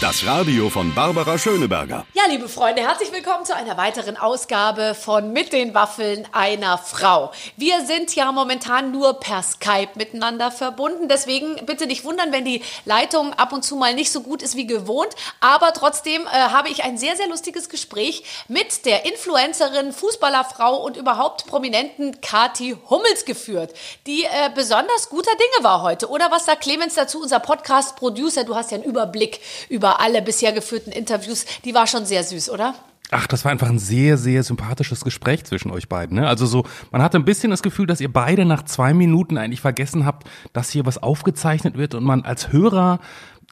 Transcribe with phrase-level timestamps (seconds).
[0.00, 2.06] Das Radio von Barbara Schöneberger.
[2.14, 7.32] Ja, liebe Freunde, herzlich willkommen zu einer weiteren Ausgabe von Mit den Waffeln einer Frau.
[7.58, 11.08] Wir sind ja momentan nur per Skype miteinander verbunden.
[11.08, 14.56] Deswegen bitte nicht wundern, wenn die Leitung ab und zu mal nicht so gut ist
[14.56, 15.14] wie gewohnt.
[15.40, 20.96] Aber trotzdem äh, habe ich ein sehr, sehr lustiges Gespräch mit der Influencerin, Fußballerfrau und
[20.96, 23.74] überhaupt prominenten Kati Hummels geführt,
[24.06, 26.08] die äh, besonders guter Dinge war heute.
[26.08, 28.44] Oder was sagt Clemens dazu, unser Podcast-Producer?
[28.44, 31.44] Du hast ja einen Überblick über über alle bisher geführten Interviews.
[31.64, 32.74] Die war schon sehr süß, oder?
[33.10, 36.16] Ach, das war einfach ein sehr, sehr sympathisches Gespräch zwischen euch beiden.
[36.16, 36.28] Ne?
[36.28, 39.60] Also so, man hatte ein bisschen das Gefühl, dass ihr beide nach zwei Minuten eigentlich
[39.60, 43.00] vergessen habt, dass hier was aufgezeichnet wird und man als Hörer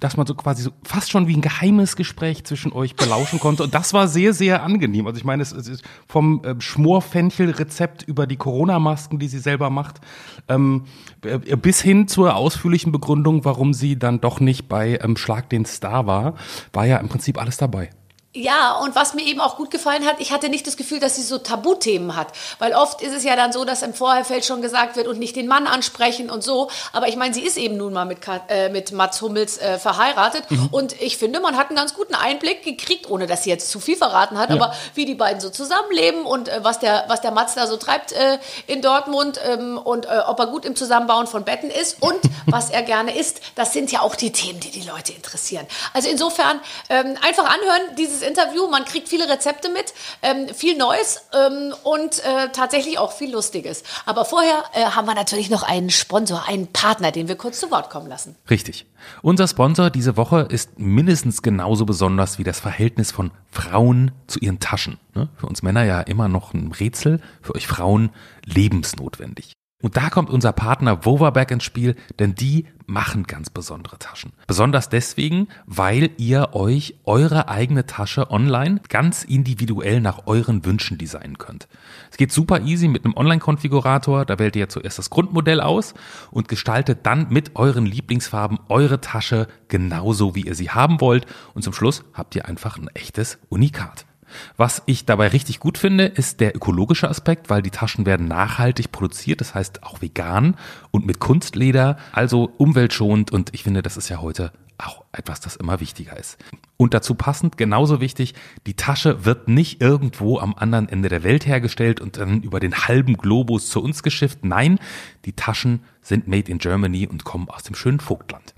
[0.00, 3.64] dass man so quasi so fast schon wie ein geheimes Gespräch zwischen euch belauschen konnte.
[3.64, 5.06] Und das war sehr, sehr angenehm.
[5.06, 10.00] Also ich meine, es ist vom äh, Schmorfenchel-Rezept über die Corona-Masken, die sie selber macht,
[10.48, 10.84] ähm,
[11.22, 15.64] äh, bis hin zur ausführlichen Begründung, warum sie dann doch nicht bei ähm, Schlag den
[15.64, 16.34] Star war,
[16.72, 17.90] war ja im Prinzip alles dabei.
[18.38, 21.16] Ja, und was mir eben auch gut gefallen hat, ich hatte nicht das Gefühl, dass
[21.16, 22.28] sie so Tabuthemen hat.
[22.58, 25.36] Weil oft ist es ja dann so, dass im Vorherfeld schon gesagt wird und nicht
[25.36, 26.70] den Mann ansprechen und so.
[26.92, 30.50] Aber ich meine, sie ist eben nun mal mit, äh, mit Mats Hummels äh, verheiratet.
[30.50, 30.68] Mhm.
[30.70, 33.80] Und ich finde, man hat einen ganz guten Einblick gekriegt, ohne dass sie jetzt zu
[33.80, 34.56] viel verraten hat, ja.
[34.56, 37.76] aber wie die beiden so zusammenleben und äh, was, der, was der Mats da so
[37.76, 42.00] treibt äh, in Dortmund ähm, und äh, ob er gut im Zusammenbauen von Betten ist
[42.00, 43.40] und was er gerne isst.
[43.56, 45.66] Das sind ja auch die Themen, die die Leute interessieren.
[45.92, 48.68] Also insofern ähm, einfach anhören, dieses dieses Interview.
[48.68, 53.82] Man kriegt viele Rezepte mit, ähm, viel Neues ähm, und äh, tatsächlich auch viel Lustiges.
[54.06, 57.70] Aber vorher äh, haben wir natürlich noch einen Sponsor, einen Partner, den wir kurz zu
[57.70, 58.36] Wort kommen lassen.
[58.50, 58.86] Richtig.
[59.22, 64.60] Unser Sponsor diese Woche ist mindestens genauso besonders wie das Verhältnis von Frauen zu ihren
[64.60, 64.98] Taschen.
[65.14, 65.28] Ne?
[65.36, 68.10] Für uns Männer ja immer noch ein Rätsel, für euch Frauen
[68.44, 69.57] lebensnotwendig.
[69.80, 74.32] Und da kommt unser Partner Vovaback ins Spiel, denn die machen ganz besondere Taschen.
[74.48, 81.38] Besonders deswegen, weil ihr euch eure eigene Tasche online ganz individuell nach euren Wünschen designen
[81.38, 81.68] könnt.
[82.10, 84.24] Es geht super easy mit einem Online-Konfigurator.
[84.24, 85.94] Da wählt ihr zuerst das Grundmodell aus
[86.32, 91.26] und gestaltet dann mit euren Lieblingsfarben eure Tasche genauso, wie ihr sie haben wollt.
[91.54, 94.07] Und zum Schluss habt ihr einfach ein echtes Unikat.
[94.56, 98.92] Was ich dabei richtig gut finde, ist der ökologische Aspekt, weil die Taschen werden nachhaltig
[98.92, 100.56] produziert, das heißt auch vegan
[100.90, 105.56] und mit Kunstleder, also umweltschonend und ich finde, das ist ja heute auch etwas, das
[105.56, 106.38] immer wichtiger ist.
[106.76, 108.34] Und dazu passend, genauso wichtig,
[108.66, 112.86] die Tasche wird nicht irgendwo am anderen Ende der Welt hergestellt und dann über den
[112.86, 114.44] halben Globus zu uns geschifft.
[114.44, 114.78] Nein,
[115.24, 118.54] die Taschen sind made in Germany und kommen aus dem schönen Vogtland.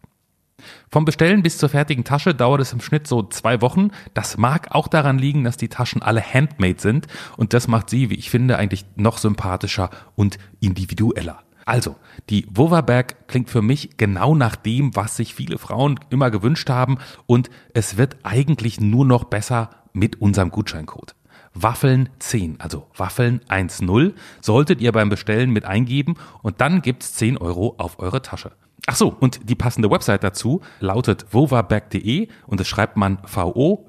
[0.93, 3.91] Vom Bestellen bis zur fertigen Tasche dauert es im Schnitt so zwei Wochen.
[4.13, 7.07] Das mag auch daran liegen, dass die Taschen alle handmade sind
[7.37, 11.45] und das macht sie, wie ich finde, eigentlich noch sympathischer und individueller.
[11.65, 11.95] Also,
[12.29, 16.99] die Woverberg klingt für mich genau nach dem, was sich viele Frauen immer gewünscht haben
[17.27, 21.15] und es wird eigentlich nur noch besser mit unserem Gutscheincode.
[21.55, 27.39] Waffeln 10, also Waffeln 1.0, solltet ihr beim Bestellen mit eingeben und dann gibt's 10
[27.39, 28.51] Euro auf eure Tasche.
[28.87, 33.81] Ach so, und die passende Website dazu lautet vovabag.de und das schreibt man v-o-w-a-b-a-g.de.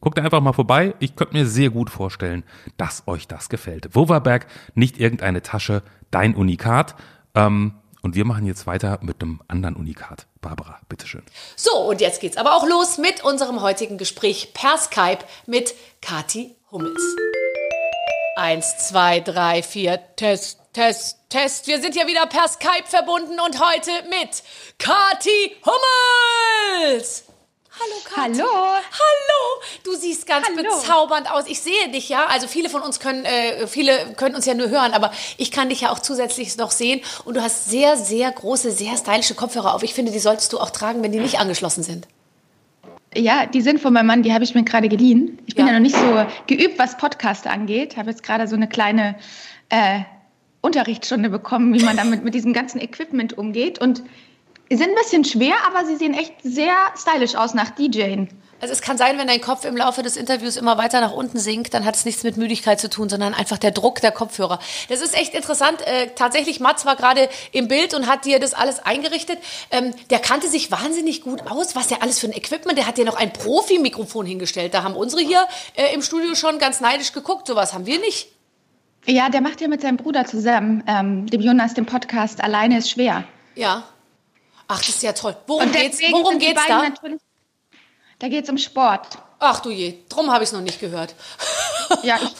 [0.00, 0.94] Guckt einfach mal vorbei.
[0.98, 2.44] Ich könnte mir sehr gut vorstellen,
[2.76, 3.94] dass euch das gefällt.
[3.94, 6.94] Vovaberg, nicht irgendeine Tasche, dein Unikat.
[7.34, 10.26] Ähm, und wir machen jetzt weiter mit einem anderen Unikat.
[10.40, 11.22] Barbara, bitteschön.
[11.54, 16.56] So, und jetzt geht's aber auch los mit unserem heutigen Gespräch per Skype mit Kati
[16.70, 17.02] Hummels.
[18.36, 21.66] Eins, zwei, drei, vier, Test, Test, Test.
[21.66, 24.44] Wir sind ja wieder per Skype verbunden und heute mit
[24.78, 27.24] Kati Hummels.
[27.72, 28.38] Hallo Kathi.
[28.38, 28.48] Hallo.
[28.48, 29.62] Hallo.
[29.82, 30.62] Du siehst ganz Hallo.
[30.62, 31.48] bezaubernd aus.
[31.48, 32.26] Ich sehe dich ja.
[32.26, 35.70] Also viele von uns können, äh, viele können uns ja nur hören, aber ich kann
[35.70, 37.00] dich ja auch zusätzlich noch sehen.
[37.24, 39.82] Und du hast sehr, sehr große, sehr stylische Kopfhörer auf.
[39.82, 42.06] Ich finde, die solltest du auch tragen, wenn die nicht angeschlossen sind.
[43.12, 45.40] Ja, die sind von meinem Mann, die habe ich mir gerade geliehen.
[45.46, 45.72] Ich bin ja.
[45.72, 47.96] ja noch nicht so geübt, was Podcast angeht.
[47.96, 49.16] Habe jetzt gerade so eine kleine
[49.68, 50.02] äh,
[50.60, 53.80] Unterrichtsstunde bekommen, wie man damit mit diesem ganzen Equipment umgeht.
[53.80, 54.02] Und
[54.68, 58.28] sie sind ein bisschen schwer, aber sie sehen echt sehr stylisch aus nach DJing.
[58.60, 61.38] Also es kann sein, wenn dein Kopf im Laufe des Interviews immer weiter nach unten
[61.38, 64.58] sinkt, dann hat es nichts mit Müdigkeit zu tun, sondern einfach der Druck der Kopfhörer.
[64.90, 65.80] Das ist echt interessant.
[65.86, 69.38] Äh, tatsächlich, Mats war gerade im Bild und hat dir das alles eingerichtet.
[69.70, 72.76] Ähm, der kannte sich wahnsinnig gut aus, was der alles für ein Equipment.
[72.76, 74.74] Der hat dir noch ein Profi-Mikrofon hingestellt.
[74.74, 77.46] Da haben unsere hier äh, im Studio schon ganz neidisch geguckt.
[77.46, 78.28] Sowas haben wir nicht.
[79.06, 82.90] Ja, der macht ja mit seinem Bruder zusammen, ähm, dem Jonas, den Podcast Alleine ist
[82.90, 83.24] schwer.
[83.54, 83.84] Ja.
[84.68, 85.36] Ach, das ist ja toll.
[85.46, 86.82] Worum geht's, worum geht's da?
[88.18, 89.18] Da geht's um Sport.
[89.38, 91.14] Ach du je, drum habe ich es noch nicht gehört.
[92.02, 92.30] ja, ich,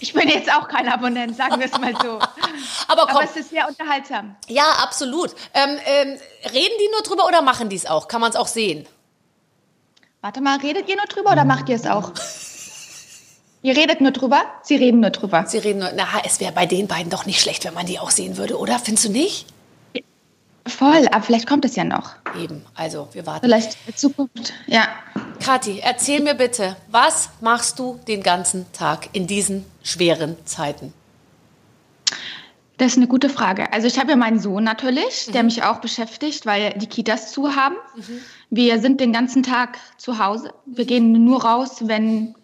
[0.00, 2.18] Ich bin jetzt auch kein Abonnent, sagen wir es mal so.
[2.88, 3.16] Aber komm.
[3.16, 4.36] Aber es ist sehr unterhaltsam.
[4.48, 5.34] Ja, absolut.
[5.54, 6.18] Ähm, ähm,
[6.52, 8.06] reden die nur drüber oder machen die es auch?
[8.06, 8.86] Kann man es auch sehen?
[10.20, 12.12] Warte mal, redet ihr nur drüber oder macht ihr es auch?
[13.64, 14.42] Ihr redet nur drüber?
[14.62, 15.46] Sie reden nur drüber.
[15.46, 17.98] Sie reden nur, na, es wäre bei den beiden doch nicht schlecht, wenn man die
[17.98, 18.78] auch sehen würde, oder?
[18.78, 19.46] Findest du nicht?
[20.66, 22.10] Voll, aber vielleicht kommt es ja noch.
[22.38, 23.46] Eben, also wir warten.
[23.46, 24.52] Vielleicht in Zukunft.
[24.66, 24.86] Ja.
[25.42, 30.92] Kathi, erzähl mir bitte, was machst du den ganzen Tag in diesen schweren Zeiten?
[32.76, 33.72] Das ist eine gute Frage.
[33.72, 37.56] Also ich habe ja meinen Sohn natürlich, der mich auch beschäftigt, weil die Kitas zu
[37.56, 37.76] haben.
[38.50, 40.52] Wir sind den ganzen Tag zu Hause.
[40.66, 42.34] Wir gehen nur raus, wenn,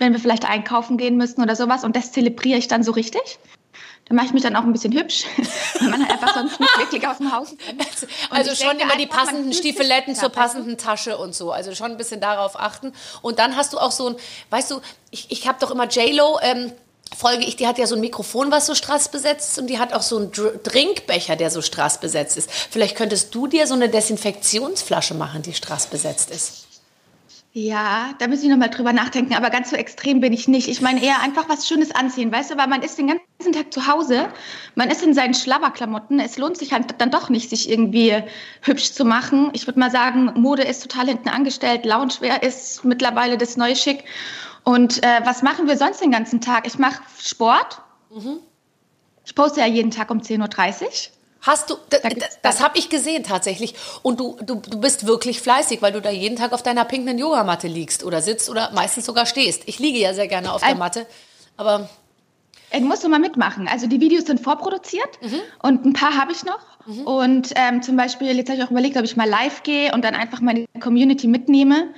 [0.00, 1.84] wenn wir vielleicht einkaufen gehen müssen oder sowas.
[1.84, 3.38] Und das zelebriere ich dann so richtig.
[4.06, 5.24] Da mache ich mich dann auch ein bisschen hübsch,
[5.78, 7.52] weil man halt einfach sonst nicht wirklich aus dem Haus.
[8.30, 11.52] Und Also ich schon immer die passenden Stiefeletten zur passenden Tasche und so.
[11.52, 12.92] Also schon ein bisschen darauf achten.
[13.22, 14.16] Und dann hast du auch so ein,
[14.50, 14.80] weißt du,
[15.12, 16.72] ich, ich habe doch immer J-Lo, ähm,
[17.16, 19.92] folge ich, die hat ja so ein Mikrofon, was so strassbesetzt ist und die hat
[19.92, 22.50] auch so einen Dr Trinkbecher, der so strassbesetzt ist.
[22.50, 26.66] Vielleicht könntest du dir so eine Desinfektionsflasche machen, die strassbesetzt ist.
[27.52, 30.68] Ja, da müssen wir nochmal drüber nachdenken, aber ganz so extrem bin ich nicht.
[30.68, 33.72] Ich meine eher einfach was Schönes anziehen, weißt du, weil man ist den ganzen Tag
[33.72, 34.28] zu Hause,
[34.76, 38.22] man ist in seinen Schlabberklamotten, es lohnt sich halt dann doch nicht, sich irgendwie
[38.62, 39.50] hübsch zu machen.
[39.52, 44.04] Ich würde mal sagen, Mode ist total hinten angestellt, Loungewear ist mittlerweile das neue Schick.
[44.62, 46.68] Und äh, was machen wir sonst den ganzen Tag?
[46.68, 47.82] Ich mache Sport.
[49.24, 50.90] Ich poste ja jeden Tag um 10.30 Uhr.
[51.42, 52.00] Hast du, das
[52.42, 53.74] dann- habe ich gesehen tatsächlich.
[54.02, 57.18] Und du, du, du bist wirklich fleißig, weil du da jeden Tag auf deiner pinken
[57.18, 59.62] Yogamatte liegst oder sitzt oder meistens sogar stehst.
[59.66, 61.06] Ich liege ja sehr gerne auf der Matte,
[61.56, 61.88] aber
[62.80, 63.68] musst du mal mitmachen.
[63.68, 65.08] Also die Videos sind vorproduziert
[65.62, 66.60] und ein paar habe ich noch.
[67.04, 70.02] Und ähm, zum Beispiel, jetzt habe ich auch überlegt, ob ich mal live gehe und
[70.04, 71.88] dann einfach meine Community mitnehme,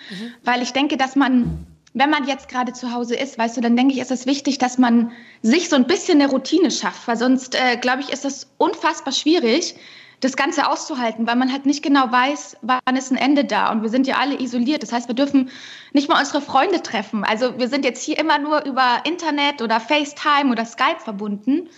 [0.44, 3.76] weil ich denke, dass man, wenn man jetzt gerade zu Hause ist, weißt du, dann
[3.76, 5.12] denke ich, ist es wichtig, dass man
[5.42, 9.12] sich so ein bisschen eine Routine schafft, weil sonst, äh, glaube ich, ist das unfassbar
[9.12, 9.74] schwierig,
[10.20, 13.72] das Ganze auszuhalten, weil man halt nicht genau weiß, wann ist ein Ende da.
[13.72, 14.82] Und wir sind ja alle isoliert.
[14.82, 15.50] Das heißt, wir dürfen
[15.92, 17.24] nicht mal unsere Freunde treffen.
[17.24, 21.68] Also wir sind jetzt hier immer nur über Internet oder FaceTime oder Skype verbunden.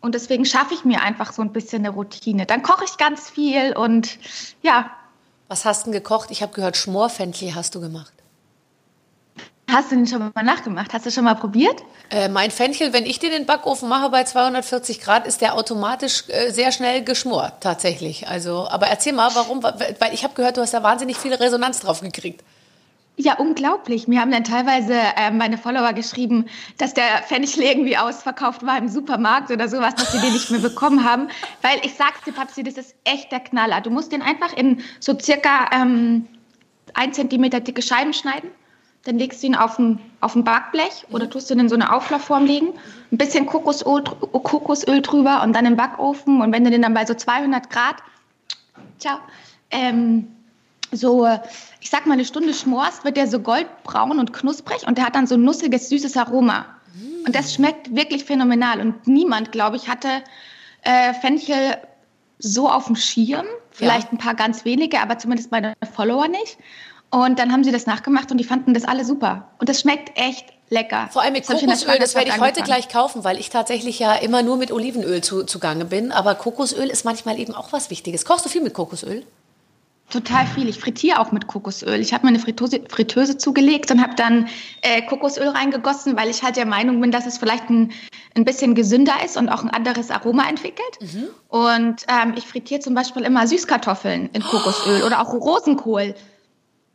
[0.00, 2.46] Und deswegen schaffe ich mir einfach so ein bisschen eine Routine.
[2.46, 4.18] Dann koche ich ganz viel und
[4.62, 4.90] ja,
[5.48, 6.30] was hast du denn gekocht?
[6.30, 8.12] Ich habe gehört, Schmorfenchel hast du gemacht.
[9.72, 10.92] Hast du den schon mal nachgemacht?
[10.92, 11.82] Hast du schon mal probiert?
[12.10, 15.54] Äh, mein Fenchel, wenn ich den in den Backofen mache bei 240 Grad, ist der
[15.54, 18.28] automatisch äh, sehr schnell geschmort, tatsächlich.
[18.28, 19.62] Also, aber erzähl mal, warum?
[19.62, 22.42] Weil ich habe gehört, du hast da wahnsinnig viel Resonanz drauf gekriegt.
[23.22, 24.08] Ja, unglaublich.
[24.08, 26.46] Mir haben dann teilweise äh, meine Follower geschrieben,
[26.78, 30.60] dass der Fenchel irgendwie ausverkauft war im Supermarkt oder sowas, dass sie den nicht mehr
[30.60, 31.28] bekommen haben.
[31.60, 33.82] Weil ich sag's dir, Papsi, das ist echt der Knaller.
[33.82, 36.28] Du musst den einfach in so circa ähm,
[36.94, 38.50] ein Zentimeter dicke Scheiben schneiden.
[39.04, 41.92] Dann legst du ihn auf ein, auf ein Backblech oder tust ihn in so eine
[41.94, 42.74] Auflaufform legen.
[43.10, 46.42] Ein bisschen Kokosöl, Kokosöl drüber und dann im Backofen.
[46.42, 47.96] Und wenn du den dann bei so 200 Grad,
[48.98, 49.18] ciao,
[49.70, 50.28] ähm,
[50.92, 51.26] so,
[51.80, 55.14] ich sag mal, eine Stunde schmorst, wird der so goldbraun und knusprig und der hat
[55.14, 56.66] dann so ein nussiges, süßes Aroma.
[57.26, 58.80] Und das schmeckt wirklich phänomenal.
[58.80, 60.08] Und niemand, glaube ich, hatte
[60.82, 61.76] äh, Fenchel
[62.38, 63.46] so auf dem Schirm.
[63.70, 64.12] Vielleicht Ja.
[64.12, 66.58] ein paar ganz wenige, aber zumindest meine Follower nicht.
[67.10, 69.48] Und dann haben sie das nachgemacht und die fanden das alle super.
[69.58, 71.08] Und das schmeckt echt lecker.
[71.10, 71.66] Vor allem mit Das Kokosöl,
[71.98, 72.64] das werde ich Schwangerschaft heute angefangen.
[72.64, 76.12] gleich kaufen, weil ich tatsächlich ja immer nur mit Olivenöl zu, zugange bin.
[76.12, 78.24] Aber Kokosöl ist manchmal eben auch was Wichtiges.
[78.24, 79.24] Kochst du viel mit Kokosöl?
[80.10, 80.68] Total viel.
[80.68, 82.00] Ich frittiere auch mit Kokosöl.
[82.00, 84.48] Ich habe mir eine Fritteuse, Fritteuse zugelegt und habe dann
[84.82, 87.92] äh, Kokosöl reingegossen, weil ich halt der Meinung bin, dass es vielleicht ein,
[88.36, 90.98] ein bisschen gesünder ist und auch ein anderes Aroma entwickelt.
[91.48, 96.14] Und ähm, ich frittiere zum Beispiel immer Süßkartoffeln in Kokosöl oder auch Rosenkohl.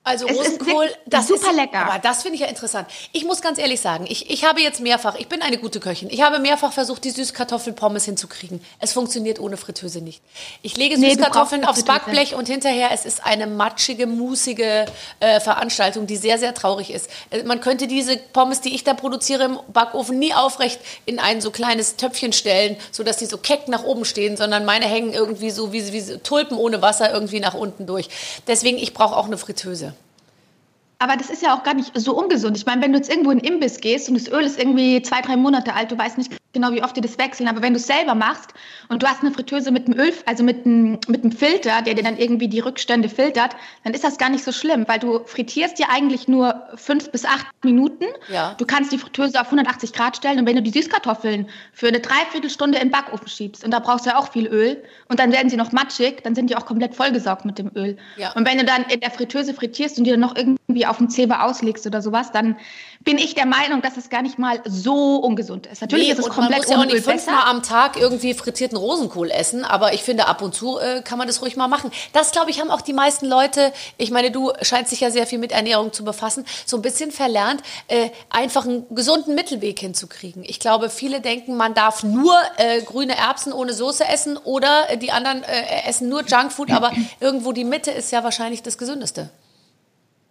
[0.07, 1.79] Also Es ist Rosenkohl, wirklich das super ist, lecker.
[1.79, 2.87] Aber das finde ich ja interessant.
[3.11, 6.09] Ich muss ganz ehrlich sagen, ich, ich habe jetzt mehrfach, ich bin eine gute Köchin,
[6.11, 8.61] ich habe mehrfach versucht, die Süßkartoffelpommes hinzukriegen.
[8.79, 10.21] Es funktioniert ohne Fritteuse nicht.
[10.61, 11.83] Ich lege Nee, Süßkartoffeln aufs.
[11.83, 14.85] Backblech und hinterher, es ist eine matschige, musige
[15.19, 17.09] äh, Veranstaltung, die sehr, sehr traurig ist.
[17.31, 21.41] Äh, Man könnte diese Pommes, die ich da produziere im Backofen, nie aufrecht in ein
[21.41, 25.49] so kleines Töpfchen stellen, sodass die so keck nach oben stehen, sondern meine hängen irgendwie
[25.49, 28.07] so wie, wie Tulpen ohne Wasser irgendwie nach unten durch.
[28.45, 29.94] Deswegen, ich brauche auch eine Fritteuse.
[31.05, 32.57] Aber das ist ja auch gar nicht so ungesund.
[32.57, 35.03] Ich meine, wenn du jetzt irgendwo in den Imbiss gehst und das Öl ist irgendwie
[35.03, 37.73] zwei, drei Monate alt, du weißt nicht genau, wie oft die das wechseln, aber wenn
[37.73, 38.53] du es selber machst
[38.89, 41.93] und du hast eine Fritteuse mit einem Öl, also mit einem, mit einem Filter, der
[41.93, 45.19] dir dann irgendwie die Rückstände filtert, dann ist das gar nicht so schlimm, weil du
[45.25, 48.05] frittierst ja eigentlich nur fünf bis acht Minuten.
[48.29, 48.55] Ja.
[48.57, 51.99] Du kannst die Fritteuse auf 180 Grad stellen und wenn du die Süßkartoffeln für eine
[51.99, 55.49] Dreiviertelstunde im Backofen schiebst und da brauchst du ja auch viel Öl und dann werden
[55.49, 57.97] sie noch matschig, dann sind die auch komplett vollgesaugt mit dem Öl.
[58.15, 58.31] Ja.
[58.31, 61.09] Und wenn du dann in der Fritteuse frittierst und die dann noch irgendwie auf dem
[61.09, 62.57] Zeber auslegst oder sowas, dann
[63.05, 65.81] bin ich der Meinung, dass es gar nicht mal so ungesund ist.
[65.81, 68.77] Natürlich nee, ist es komplett man muss ja auch nicht fünfmal am Tag irgendwie frittierten
[68.77, 71.91] Rosenkohl essen, aber ich finde, ab und zu äh, kann man das ruhig mal machen.
[72.13, 75.27] Das, glaube ich, haben auch die meisten Leute, ich meine, du scheinst dich ja sehr
[75.27, 80.43] viel mit Ernährung zu befassen, so ein bisschen verlernt, äh, einfach einen gesunden Mittelweg hinzukriegen.
[80.43, 85.11] Ich glaube, viele denken, man darf nur äh, grüne Erbsen ohne Soße essen oder die
[85.11, 89.29] anderen äh, essen nur Junkfood, aber irgendwo die Mitte ist ja wahrscheinlich das Gesündeste.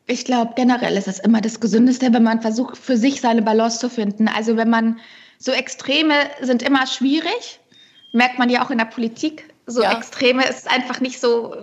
[0.06, 3.78] Ich glaube, generell ist es immer das Gesündeste, wenn man versucht, für sich seine Balance
[3.78, 4.28] zu finden.
[4.28, 4.98] Also wenn man
[5.38, 7.60] so Extreme sind immer schwierig,
[8.12, 9.54] merkt man ja auch in der Politik.
[9.66, 9.92] So ja.
[9.92, 11.54] Extreme ist einfach nicht so,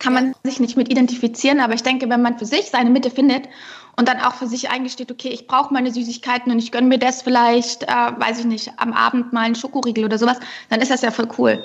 [0.00, 0.34] kann man ja.
[0.42, 1.60] sich nicht mit identifizieren.
[1.60, 3.48] Aber ich denke, wenn man für sich seine Mitte findet
[3.96, 6.98] und dann auch für sich eingesteht, okay, ich brauche meine Süßigkeiten und ich gönne mir
[6.98, 10.90] das vielleicht, äh, weiß ich nicht, am Abend mal einen Schokoriegel oder sowas, dann ist
[10.90, 11.62] das ja voll cool.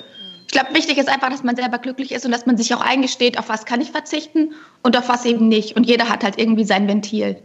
[0.50, 2.82] Ich glaube, wichtig ist einfach, dass man selber glücklich ist und dass man sich auch
[2.82, 5.76] eingesteht, auf was kann ich verzichten und auf was eben nicht.
[5.76, 7.40] Und jeder hat halt irgendwie sein Ventil.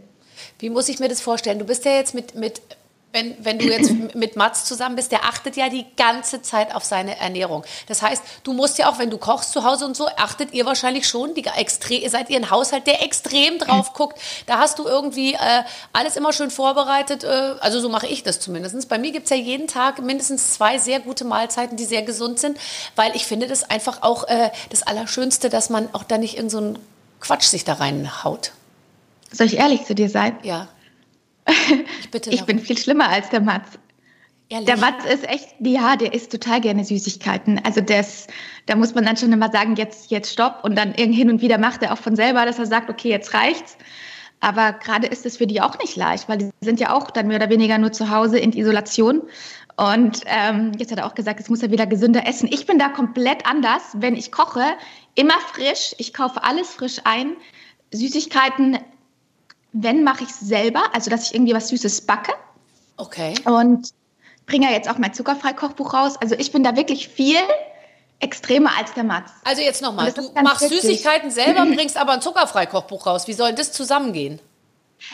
[0.57, 1.59] Wie muss ich mir das vorstellen?
[1.59, 2.61] Du bist ja jetzt mit, mit
[3.15, 6.83] wenn, wenn du jetzt mit Mats zusammen bist, der achtet ja die ganze Zeit auf
[6.83, 7.63] seine Ernährung.
[7.87, 10.65] Das heißt, du musst ja auch, wenn du kochst zu Hause und so, achtet ihr
[10.65, 14.19] wahrscheinlich schon, die extrem, seid ihr ein Haushalt, der extrem drauf guckt.
[14.47, 17.23] Da hast du irgendwie äh, alles immer schön vorbereitet.
[17.23, 18.89] Äh, also so mache ich das zumindest.
[18.89, 22.39] Bei mir gibt es ja jeden Tag mindestens zwei sehr gute Mahlzeiten, die sehr gesund
[22.39, 22.57] sind,
[22.97, 26.51] weil ich finde das einfach auch äh, das Allerschönste, dass man auch da nicht irgend
[26.51, 26.79] so einen
[27.21, 28.51] Quatsch sich da reinhaut.
[29.31, 30.37] Soll ich ehrlich zu dir sein?
[30.43, 30.67] Ja.
[31.99, 33.79] Ich, bitte ich bin viel schlimmer als der Mats.
[34.49, 34.67] Ehrlich?
[34.67, 37.59] Der Mats ist echt, ja, der isst total gerne Süßigkeiten.
[37.63, 38.27] Also das,
[38.67, 40.63] da muss man dann schon immer sagen, jetzt, jetzt stopp.
[40.63, 43.33] Und dann hin und wieder macht er auch von selber, dass er sagt, okay, jetzt
[43.33, 43.77] reicht's.
[44.41, 47.27] Aber gerade ist es für die auch nicht leicht, weil die sind ja auch dann
[47.27, 49.23] mehr oder weniger nur zu Hause in Isolation.
[49.77, 52.47] Und ähm, jetzt hat er auch gesagt, jetzt muss er wieder gesünder essen.
[52.51, 54.63] Ich bin da komplett anders, wenn ich koche,
[55.15, 55.95] immer frisch.
[55.97, 57.33] Ich kaufe alles frisch ein.
[57.91, 58.77] Süßigkeiten
[59.75, 62.33] wenn, mache ich es selber, also dass ich irgendwie was Süßes backe.
[62.97, 63.35] Okay.
[63.45, 63.89] Und
[64.45, 66.15] bringe ja jetzt auch mein Zuckerfrei-Kochbuch raus.
[66.21, 67.37] Also ich bin da wirklich viel
[68.19, 69.31] extremer als der Mats.
[69.43, 70.81] Also jetzt nochmal, du machst witzig.
[70.81, 73.27] Süßigkeiten selber, bringst aber ein Zuckerfrei-Kochbuch raus.
[73.27, 74.39] Wie soll das zusammengehen?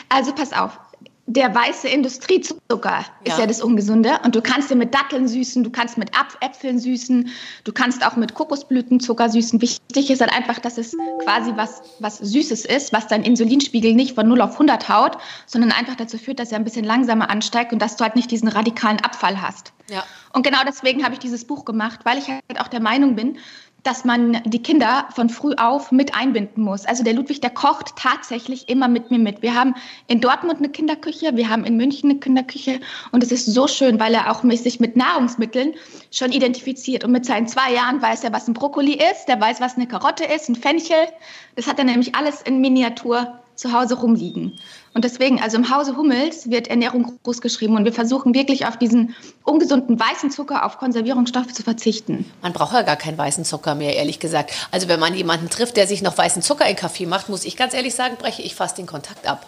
[0.08, 0.78] Also pass auf,
[1.26, 3.04] der weiße Industriezucker ja.
[3.24, 4.18] ist ja das Ungesunde.
[4.24, 6.10] Und du kannst ja mit Datteln süßen, du kannst mit
[6.40, 7.30] Äpfeln süßen,
[7.64, 9.62] du kannst auch mit Kokosblütenzucker süßen.
[9.62, 14.14] Wichtig ist halt einfach, dass es quasi was, was Süßes ist, was dein Insulinspiegel nicht
[14.16, 17.72] von 0 auf 100 haut, sondern einfach dazu führt, dass er ein bisschen langsamer ansteigt
[17.72, 19.72] und dass du halt nicht diesen radikalen Abfall hast.
[19.88, 20.04] Ja.
[20.32, 23.38] Und genau deswegen habe ich dieses Buch gemacht, weil ich halt auch der Meinung bin,
[23.82, 26.86] dass man die Kinder von früh auf mit einbinden muss.
[26.86, 29.42] Also der Ludwig, der kocht tatsächlich immer mit mir mit.
[29.42, 29.74] Wir haben
[30.06, 33.98] in Dortmund eine Kinderküche, wir haben in München eine Kinderküche und es ist so schön,
[33.98, 35.74] weil er auch sich mit Nahrungsmitteln
[36.10, 37.04] schon identifiziert.
[37.04, 39.88] Und mit seinen zwei Jahren weiß er, was ein Brokkoli ist, der weiß, was eine
[39.88, 41.08] Karotte ist, ein Fenchel.
[41.56, 44.58] Das hat er nämlich alles in Miniatur zu Hause rumliegen.
[44.94, 48.76] Und deswegen, also im Hause Hummels wird Ernährung groß geschrieben und wir versuchen wirklich auf
[48.76, 52.30] diesen ungesunden weißen Zucker, auf Konservierungsstoffe zu verzichten.
[52.42, 54.52] Man braucht ja gar keinen weißen Zucker mehr, ehrlich gesagt.
[54.70, 57.56] Also wenn man jemanden trifft, der sich noch weißen Zucker in Kaffee macht, muss ich
[57.56, 59.46] ganz ehrlich sagen, breche ich fast den Kontakt ab.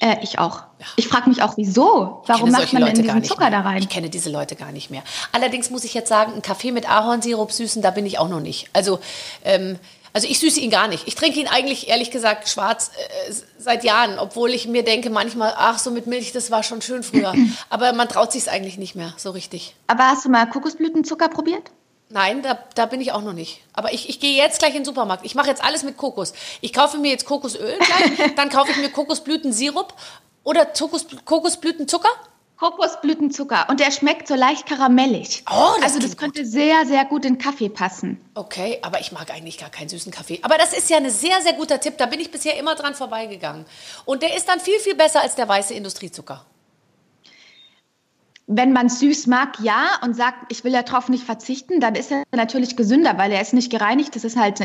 [0.00, 0.58] Äh, ich auch.
[0.78, 0.86] Ja.
[0.96, 2.22] Ich frage mich auch, wieso?
[2.26, 3.62] Warum macht man Leute denn diesen Zucker mehr.
[3.62, 3.78] da rein?
[3.78, 5.02] Ich kenne diese Leute gar nicht mehr.
[5.32, 8.40] Allerdings muss ich jetzt sagen, einen Kaffee mit Ahornsirup süßen, da bin ich auch noch
[8.40, 8.68] nicht.
[8.72, 9.00] Also
[9.44, 9.78] ähm,
[10.14, 11.08] also ich süße ihn gar nicht.
[11.08, 12.92] Ich trinke ihn eigentlich, ehrlich gesagt, schwarz
[13.28, 16.80] äh, seit Jahren, obwohl ich mir denke manchmal, ach, so mit Milch, das war schon
[16.80, 17.34] schön früher.
[17.68, 19.74] Aber man traut sich es eigentlich nicht mehr so richtig.
[19.88, 21.72] Aber hast du mal Kokosblütenzucker probiert?
[22.10, 23.62] Nein, da, da bin ich auch noch nicht.
[23.72, 25.26] Aber ich, ich gehe jetzt gleich in den Supermarkt.
[25.26, 26.32] Ich mache jetzt alles mit Kokos.
[26.60, 29.94] Ich kaufe mir jetzt Kokosöl gleich, dann kaufe ich mir Kokosblütensirup
[30.44, 32.10] oder Kokos, Kokosblütenzucker
[32.56, 35.44] Kokosblütenzucker und der schmeckt so leicht karamellig.
[35.50, 36.50] Oh, das also das könnte gut.
[36.50, 38.20] sehr, sehr gut in Kaffee passen.
[38.34, 40.38] Okay, aber ich mag eigentlich gar keinen süßen Kaffee.
[40.42, 41.98] Aber das ist ja ein sehr, sehr guter Tipp.
[41.98, 43.66] Da bin ich bisher immer dran vorbeigegangen.
[44.04, 46.46] Und der ist dann viel, viel besser als der weiße Industriezucker.
[48.46, 52.24] Wenn man süß mag, ja, und sagt, ich will darauf nicht verzichten, dann ist er
[52.30, 54.14] natürlich gesünder, weil er ist nicht gereinigt.
[54.14, 54.60] Das ist halt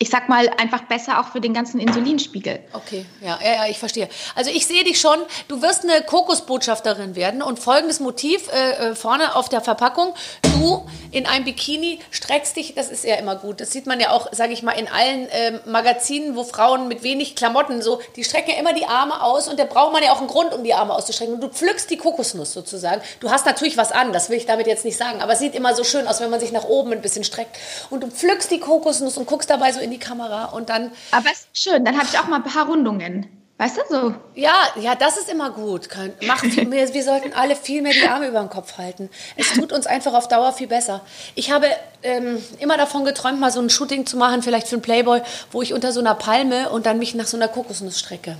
[0.00, 2.60] ich sag mal, einfach besser auch für den ganzen Insulinspiegel.
[2.72, 4.08] Okay, ja, ja, ja ich verstehe.
[4.36, 8.94] Also ich sehe dich schon, du wirst eine Kokosbotschafterin werden und folgendes Motiv äh, äh,
[8.94, 13.60] vorne auf der Verpackung, du in einem Bikini streckst dich, das ist ja immer gut,
[13.60, 17.02] das sieht man ja auch, sage ich mal, in allen äh, Magazinen, wo Frauen mit
[17.02, 20.12] wenig Klamotten so, die strecken ja immer die Arme aus und da braucht man ja
[20.12, 23.02] auch einen Grund, um die Arme auszustrecken und du pflückst die Kokosnuss sozusagen.
[23.18, 25.56] Du hast natürlich was an, das will ich damit jetzt nicht sagen, aber es sieht
[25.56, 27.56] immer so schön aus, wenn man sich nach oben ein bisschen streckt
[27.90, 30.90] und du pflückst die Kokosnuss und guckst dabei so in die Kamera und dann.
[31.10, 33.26] Aber ist schön, dann habe ich auch mal ein paar Rundungen.
[33.58, 34.14] Weißt du so?
[34.36, 35.88] Ja, ja, das ist immer gut.
[36.24, 39.10] Mach mehr, wir sollten alle viel mehr die Arme über den Kopf halten.
[39.36, 41.00] Es tut uns einfach auf Dauer viel besser.
[41.34, 41.66] Ich habe
[42.04, 45.60] ähm, immer davon geträumt, mal so ein Shooting zu machen, vielleicht für einen Playboy, wo
[45.60, 48.36] ich unter so einer Palme und dann mich nach so einer Kokosnuss strecke.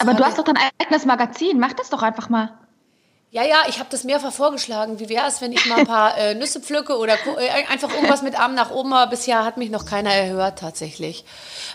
[0.00, 2.50] Aber du hast doch dein eigenes Magazin, mach das doch einfach mal.
[3.36, 4.98] Ja, ja, ich habe das mehrfach vorgeschlagen.
[4.98, 8.22] Wie wäre es, wenn ich mal ein paar äh, Nüsse pflücke oder äh, einfach irgendwas
[8.22, 8.94] mit Arm nach oben?
[8.94, 11.22] Aber bisher hat mich noch keiner erhört, tatsächlich.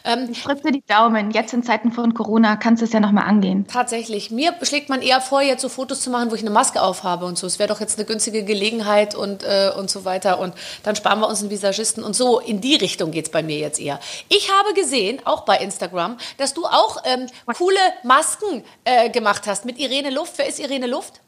[0.04, 1.30] Ähm, ich drücke dir die Daumen.
[1.30, 3.68] Jetzt in Zeiten von Corona kannst du es ja nochmal angehen.
[3.68, 4.32] Tatsächlich.
[4.32, 7.28] Mir schlägt man eher vor, jetzt so Fotos zu machen, wo ich eine Maske aufhabe
[7.28, 7.46] und so.
[7.46, 10.40] Es wäre doch jetzt eine günstige Gelegenheit und, äh, und so weiter.
[10.40, 12.04] Und dann sparen wir uns einen Visagisten.
[12.04, 14.00] Und so in die Richtung geht es bei mir jetzt eher.
[14.30, 19.66] Ich habe gesehen, auch bei Instagram, dass du auch ähm, coole Masken äh, gemacht hast
[19.66, 20.40] mit Irene Luft.
[20.40, 21.22] Wer ist Irene Luft?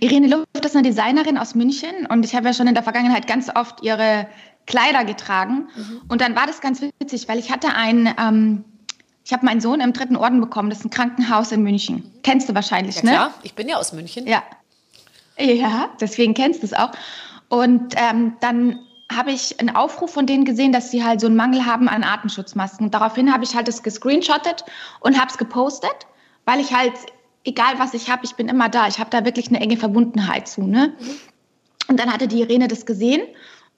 [0.00, 3.26] Irene Luft ist eine Designerin aus München und ich habe ja schon in der Vergangenheit
[3.26, 4.26] ganz oft ihre
[4.66, 5.68] Kleider getragen.
[5.74, 6.02] Mhm.
[6.08, 8.64] Und dann war das ganz witzig, weil ich hatte ein, ähm,
[9.24, 11.96] ich habe meinen Sohn im dritten Orden bekommen, das ist ein Krankenhaus in München.
[11.96, 12.22] Mhm.
[12.22, 13.12] Kennst du wahrscheinlich, ja, ne?
[13.12, 14.26] Ja, ich bin ja aus München.
[14.26, 14.42] Ja.
[15.38, 16.90] Ja, deswegen kennst du es auch.
[17.48, 18.78] Und ähm, dann
[19.10, 22.04] habe ich einen Aufruf von denen gesehen, dass sie halt so einen Mangel haben an
[22.04, 22.86] Atemschutzmasken.
[22.86, 24.64] Und daraufhin habe ich halt das gescreenshottet
[25.00, 26.06] und habe es gepostet,
[26.44, 26.92] weil ich halt
[27.44, 28.88] egal was ich habe, ich bin immer da.
[28.88, 30.62] Ich habe da wirklich eine enge Verbundenheit zu.
[30.62, 30.94] Ne?
[31.88, 33.22] Und dann hatte die Irene das gesehen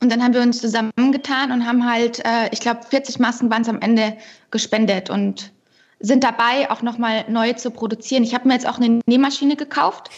[0.03, 3.63] und dann haben wir uns zusammengetan und haben halt, äh, ich glaube, 40 Masken waren
[3.63, 4.17] es am Ende
[4.51, 5.53] gespendet und
[6.01, 8.25] sind dabei, auch nochmal neue zu produzieren.
[8.25, 10.11] Ich habe mir jetzt auch eine Nähmaschine gekauft,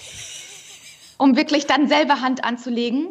[1.19, 3.09] um wirklich dann selber Hand anzulegen.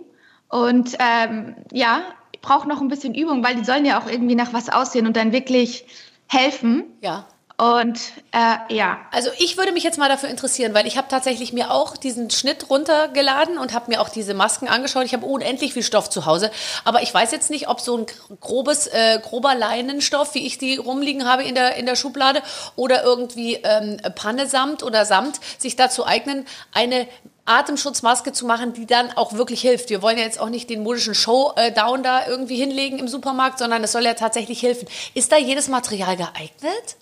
[0.50, 4.36] Und ähm, ja, ich brauche noch ein bisschen Übung, weil die sollen ja auch irgendwie
[4.36, 5.86] nach was aussehen und dann wirklich
[6.28, 6.86] helfen.
[7.02, 7.28] Ja.
[7.56, 8.00] Und
[8.32, 9.00] äh, ja.
[9.12, 12.32] Also ich würde mich jetzt mal dafür interessieren, weil ich habe tatsächlich mir auch diesen
[12.32, 15.06] Schnitt runtergeladen und habe mir auch diese Masken angeschaut.
[15.06, 16.50] Ich habe unendlich viel Stoff zu Hause,
[16.84, 18.06] aber ich weiß jetzt nicht, ob so ein
[18.42, 22.42] grobes, äh, grober Leinenstoff, wie ich die rumliegen habe in der, in der Schublade,
[22.76, 27.08] oder irgendwie ähm, Pannesamt oder Samt sich dazu eignen, eine
[27.46, 29.90] Atemschutzmaske zu machen, die dann auch wirklich hilft.
[29.90, 33.84] Wir wollen ja jetzt auch nicht den modischen Showdown da irgendwie hinlegen im Supermarkt, sondern
[33.84, 34.88] es soll ja tatsächlich helfen.
[35.14, 36.98] Ist da jedes Material geeignet?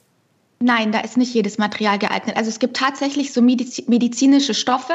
[0.62, 2.38] Nein, da ist nicht jedes Material geeignet.
[2.38, 4.94] Also es gibt tatsächlich so medizinische Stoffe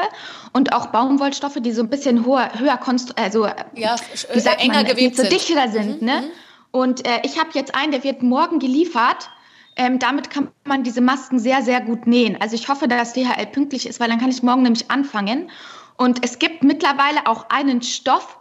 [0.53, 2.79] und auch Baumwollstoffe, die so ein bisschen höher, höher
[3.15, 3.95] also ja,
[4.33, 6.01] wie sagt enger man, gewebt so dichter sind.
[6.01, 6.07] Mhm.
[6.07, 6.21] Ne?
[6.21, 6.31] Mhm.
[6.71, 9.29] Und äh, ich habe jetzt einen, der wird morgen geliefert.
[9.75, 12.37] Ähm, damit kann man diese Masken sehr, sehr gut nähen.
[12.39, 15.51] Also ich hoffe, dass DHL pünktlich ist, weil dann kann ich morgen nämlich anfangen.
[15.97, 18.37] Und es gibt mittlerweile auch einen Stoff.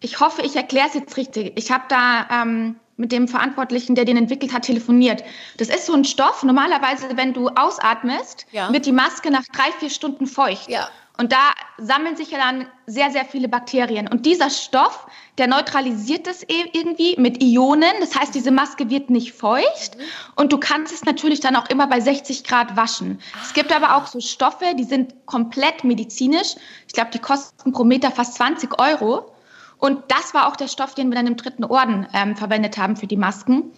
[0.00, 1.52] Ich hoffe, ich erkläre es jetzt richtig.
[1.56, 5.22] Ich habe da ähm, mit dem Verantwortlichen, der den entwickelt hat, telefoniert.
[5.58, 6.42] Das ist so ein Stoff.
[6.42, 8.72] Normalerweise, wenn du ausatmest, ja.
[8.72, 10.68] wird die Maske nach drei, vier Stunden feucht.
[10.68, 10.88] Ja.
[11.18, 14.06] Und da sammeln sich ja dann sehr, sehr viele Bakterien.
[14.06, 15.06] Und dieser Stoff,
[15.38, 17.92] der neutralisiert das e- irgendwie mit Ionen.
[18.00, 19.96] Das heißt, diese Maske wird nicht feucht.
[19.96, 20.02] Mhm.
[20.36, 23.18] Und du kannst es natürlich dann auch immer bei 60 Grad waschen.
[23.42, 26.54] Es gibt aber auch so Stoffe, die sind komplett medizinisch.
[26.86, 29.32] Ich glaube, die kosten pro Meter fast 20 Euro.
[29.78, 32.96] Und das war auch der Stoff, den wir dann im dritten Orden ähm, verwendet haben
[32.96, 33.72] für die Masken.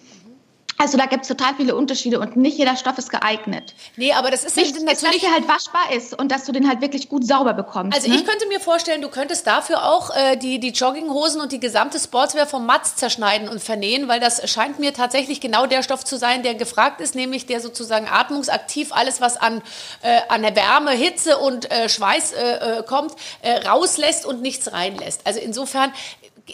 [0.80, 3.74] Also da gibt es total viele Unterschiede und nicht jeder Stoff ist geeignet.
[3.96, 5.16] Nee, aber das ist Wichtig natürlich...
[5.16, 7.96] Ist, dass der halt waschbar ist und dass du den halt wirklich gut sauber bekommst.
[7.96, 8.16] Also ne?
[8.16, 11.98] ich könnte mir vorstellen, du könntest dafür auch äh, die, die Jogginghosen und die gesamte
[11.98, 16.16] Sportswear vom Matz zerschneiden und vernähen, weil das scheint mir tatsächlich genau der Stoff zu
[16.16, 19.62] sein, der gefragt ist, nämlich der sozusagen atmungsaktiv alles, was an,
[20.02, 24.72] äh, an der Wärme, Hitze und äh, Schweiß äh, äh, kommt, äh, rauslässt und nichts
[24.72, 25.22] reinlässt.
[25.24, 25.92] Also insofern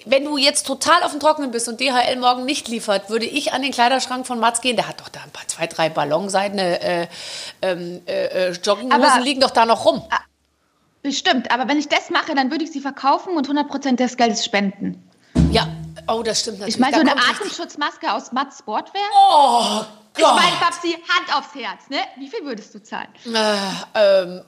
[0.06, 3.52] wenn du jetzt total auf dem Trockenen bist und DHL morgen nicht liefert, würde ich
[3.52, 4.76] an den Kleiderschrank von Mats gehen.
[4.76, 7.06] Der hat doch da ein paar, zwei, drei Ballonseidene äh,
[7.62, 10.02] ähm, äh, äh, Jogginghosen aber, liegen doch da noch rum.
[11.02, 14.44] Bestimmt, aber wenn ich das mache, dann würde ich sie verkaufen und 100% des Geldes
[14.44, 15.08] spenden.
[15.50, 15.68] Ja,
[16.08, 16.76] oh, das stimmt natürlich.
[16.76, 19.02] Ich meine, so eine Atemschutzmaske aus Mats Sportwear.
[19.12, 20.18] Oh, Gott.
[20.18, 21.98] Ich meine, Babsi, Hand aufs Herz, ne?
[22.16, 23.08] Wie viel würdest du zahlen?
[23.26, 23.56] Äh,
[23.94, 24.42] ähm,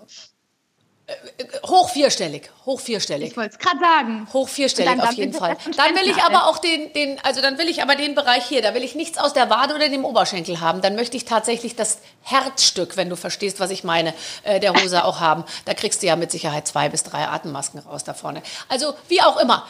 [1.65, 3.31] Hoch vierstellig, hoch vierstellig.
[3.31, 4.27] Ich wollte es gerade sagen.
[4.33, 5.57] Hoch vierstellig auf jeden Fall.
[5.77, 8.61] Dann will ich aber auch den, den, also dann will ich aber den Bereich hier,
[8.61, 10.81] da will ich nichts aus der Wade oder dem Oberschenkel haben.
[10.81, 15.05] Dann möchte ich tatsächlich das Herzstück, wenn du verstehst, was ich meine, äh, der Hose
[15.05, 15.45] auch haben.
[15.65, 18.43] Da kriegst du ja mit Sicherheit zwei bis drei Atemmasken raus da vorne.
[18.69, 19.65] Also wie auch immer.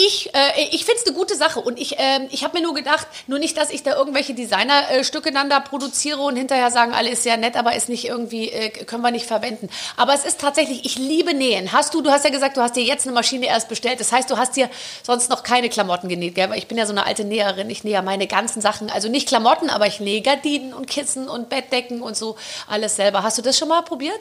[0.00, 2.72] Ich, äh, ich finde es eine gute Sache und ich, äh, ich habe mir nur
[2.72, 7.10] gedacht, nur nicht, dass ich da irgendwelche Designerstücke dann da produziere und hinterher sagen, alle
[7.10, 9.68] ist sehr nett, aber ist nicht irgendwie, äh, können wir nicht verwenden.
[9.96, 11.72] Aber es ist tatsächlich, ich liebe Nähen.
[11.72, 13.98] Hast du, du hast ja gesagt, du hast dir jetzt eine Maschine erst bestellt.
[13.98, 14.70] Das heißt, du hast dir
[15.02, 16.48] sonst noch keine Klamotten genäht, gell?
[16.48, 17.68] Weil ich bin ja so eine alte Näherin.
[17.68, 21.28] Ich nähe ja meine ganzen Sachen, also nicht Klamotten, aber ich nähe Gardinen und Kissen
[21.28, 22.36] und Bettdecken und so
[22.68, 23.24] alles selber.
[23.24, 24.20] Hast du das schon mal probiert?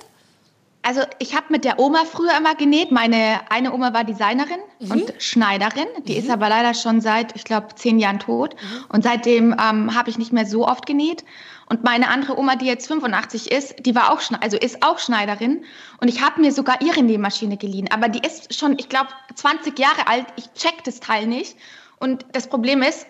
[0.87, 2.91] Also ich habe mit der Oma früher immer genäht.
[2.91, 4.91] Meine eine Oma war Designerin mhm.
[4.91, 5.87] und Schneiderin.
[6.05, 6.19] Die mhm.
[6.19, 8.55] ist aber leider schon seit, ich glaube, zehn Jahren tot.
[8.55, 8.85] Mhm.
[8.87, 11.25] Und seitdem ähm, habe ich nicht mehr so oft genäht.
[11.65, 15.65] Und meine andere Oma, die jetzt 85 ist, die war auch also ist auch Schneiderin.
[15.99, 17.89] Und ich habe mir sogar ihre Nähmaschine geliehen.
[17.91, 20.27] Aber die ist schon, ich glaube, 20 Jahre alt.
[20.37, 21.57] Ich check das Teil nicht.
[21.99, 23.07] Und das Problem ist,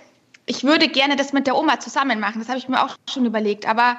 [0.48, 2.40] ich würde gerne das mit der Oma zusammen machen.
[2.40, 3.70] Das habe ich mir auch schon überlegt.
[3.70, 3.98] Aber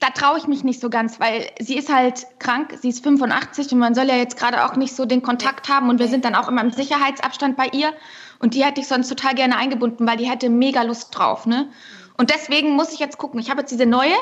[0.00, 3.72] da traue ich mich nicht so ganz, weil sie ist halt krank, sie ist 85
[3.72, 6.24] und man soll ja jetzt gerade auch nicht so den Kontakt haben und wir sind
[6.24, 7.92] dann auch immer im Sicherheitsabstand bei ihr
[8.38, 11.68] und die hätte ich sonst total gerne eingebunden, weil die hätte mega Lust drauf, ne?
[12.16, 13.40] Und deswegen muss ich jetzt gucken.
[13.40, 14.14] Ich habe jetzt diese neue,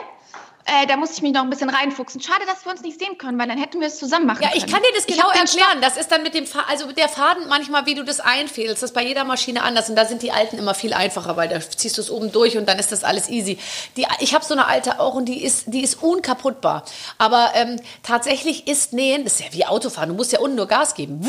[0.64, 2.20] äh, da muss ich mich noch ein bisschen reinfuchsen.
[2.20, 4.50] Schade, dass wir uns nicht sehen können, weil dann hätten wir es zusammen machen Ja,
[4.50, 4.64] können.
[4.64, 5.80] ich kann dir das genau erklären.
[5.80, 8.82] Das ist dann mit dem Faden, also der Faden manchmal, wie du das einfädelst.
[8.82, 9.88] Das ist bei jeder Maschine anders.
[9.90, 12.56] Und da sind die alten immer viel einfacher, weil da ziehst du es oben durch
[12.56, 13.58] und dann ist das alles easy.
[13.96, 16.84] Die, ich habe so eine alte auch und die ist, die ist unkaputtbar.
[17.18, 20.10] Aber ähm, tatsächlich ist Nähen, das ist ja wie Autofahren.
[20.10, 21.28] Du musst ja unten nur Gas geben.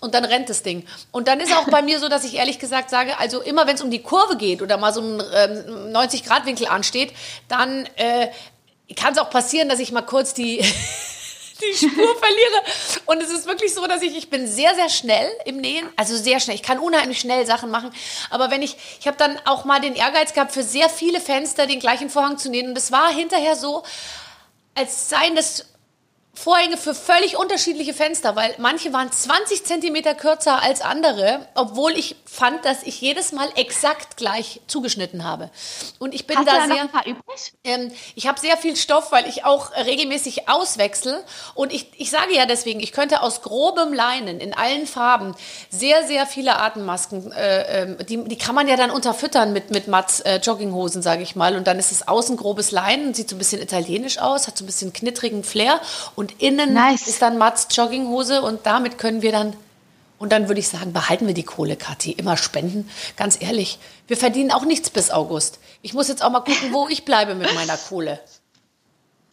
[0.00, 0.86] Und dann rennt das Ding.
[1.12, 3.74] Und dann ist auch bei mir so, dass ich ehrlich gesagt sage, also immer wenn
[3.74, 7.12] es um die Kurve geht oder mal so ein ähm, 90-Grad-Winkel ansteht,
[7.48, 8.07] dann äh,
[8.96, 10.58] kann es auch passieren, dass ich mal kurz die,
[11.60, 12.62] die Spur verliere.
[13.06, 15.88] Und es ist wirklich so, dass ich, ich bin sehr, sehr schnell im Nähen.
[15.96, 16.56] Also sehr schnell.
[16.56, 17.90] Ich kann unheimlich schnell Sachen machen.
[18.30, 21.66] Aber wenn ich, ich habe dann auch mal den Ehrgeiz gehabt, für sehr viele Fenster
[21.66, 22.70] den gleichen Vorhang zu nähen.
[22.70, 23.82] Und es war hinterher so,
[24.74, 25.66] als seien das
[26.38, 32.14] Vorhänge für völlig unterschiedliche Fenster, weil manche waren 20 Zentimeter kürzer als andere, obwohl ich
[32.26, 35.50] fand, dass ich jedes Mal exakt gleich zugeschnitten habe.
[35.98, 36.82] Und ich bin Hast da du da noch sehr.
[36.84, 37.52] ein paar übrig?
[37.64, 41.24] Ähm, ich habe sehr viel Stoff, weil ich auch regelmäßig auswechsel.
[41.54, 45.34] Und ich, ich sage ja deswegen, ich könnte aus grobem Leinen in allen Farben
[45.70, 49.88] sehr, sehr viele Atemmasken, äh, ähm, die, die kann man ja dann unterfüttern mit, mit
[49.88, 51.56] Mats äh, Jogginghosen, sage ich mal.
[51.56, 54.62] Und dann ist es außen grobes Leinen, sieht so ein bisschen italienisch aus, hat so
[54.62, 55.80] ein bisschen knittrigen Flair.
[56.14, 57.06] Und innen Nice.
[57.06, 59.54] ist dann Mats Jogginghose und damit können wir dann
[60.18, 62.10] und dann würde ich sagen, behalten wir die Kohle, Kathi.
[62.10, 62.90] Immer spenden.
[63.16, 65.60] Ganz ehrlich, wir verdienen auch nichts bis August.
[65.80, 68.18] Ich muss jetzt auch mal gucken, wo ich bleibe mit meiner Kohle.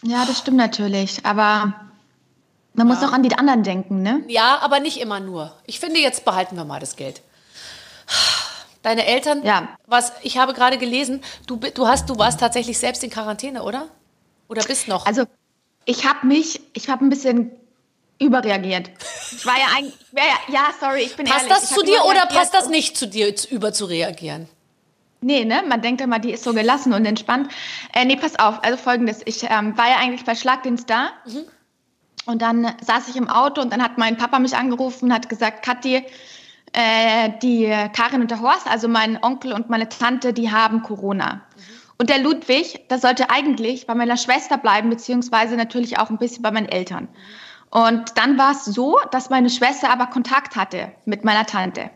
[0.04, 1.26] Ja, das stimmt natürlich.
[1.26, 1.74] Aber
[2.76, 4.24] man muss auch an die anderen denken, ne?
[4.28, 5.54] Ja, aber nicht immer nur.
[5.66, 7.22] Ich finde, jetzt behalten wir mal das Geld.
[8.84, 9.70] Deine Eltern, Ja.
[9.88, 13.88] was ich habe gerade gelesen, du, du hast, du warst tatsächlich selbst in Quarantäne, oder?
[14.48, 15.08] Oder bist noch?
[15.08, 15.24] Also
[15.86, 17.52] ich habe mich, ich habe ein bisschen
[18.20, 18.90] überreagiert.
[19.32, 21.54] Ich war ja eigentlich, ja, ja, sorry, ich bin passt ehrlich.
[21.58, 24.48] das ich zu dir oder passt das nicht zu dir, zu- über zu reagieren?
[25.22, 25.64] Nee, ne?
[25.68, 27.52] Man denkt immer, die ist so gelassen und entspannt.
[27.94, 28.64] Äh, nee, pass auf.
[28.64, 29.22] Also folgendes.
[29.26, 31.10] Ich ähm, war ja eigentlich bei Schlagdienst da.
[32.28, 35.28] Und dann saß ich im Auto und dann hat mein Papa mich angerufen und hat
[35.30, 36.04] gesagt, Kathi,
[36.74, 41.42] äh, die Karin und der Horst, also mein Onkel und meine Tante, die haben Corona.
[41.98, 46.42] Und der Ludwig, der sollte eigentlich bei meiner Schwester bleiben, beziehungsweise natürlich auch ein bisschen
[46.42, 47.08] bei meinen Eltern.
[47.70, 51.90] Und dann war es so, dass meine Schwester aber Kontakt hatte mit meiner Tante.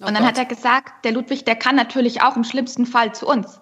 [0.00, 0.26] Oh Und dann Gott.
[0.26, 3.60] hat er gesagt, der Ludwig, der kann natürlich auch im schlimmsten Fall zu uns.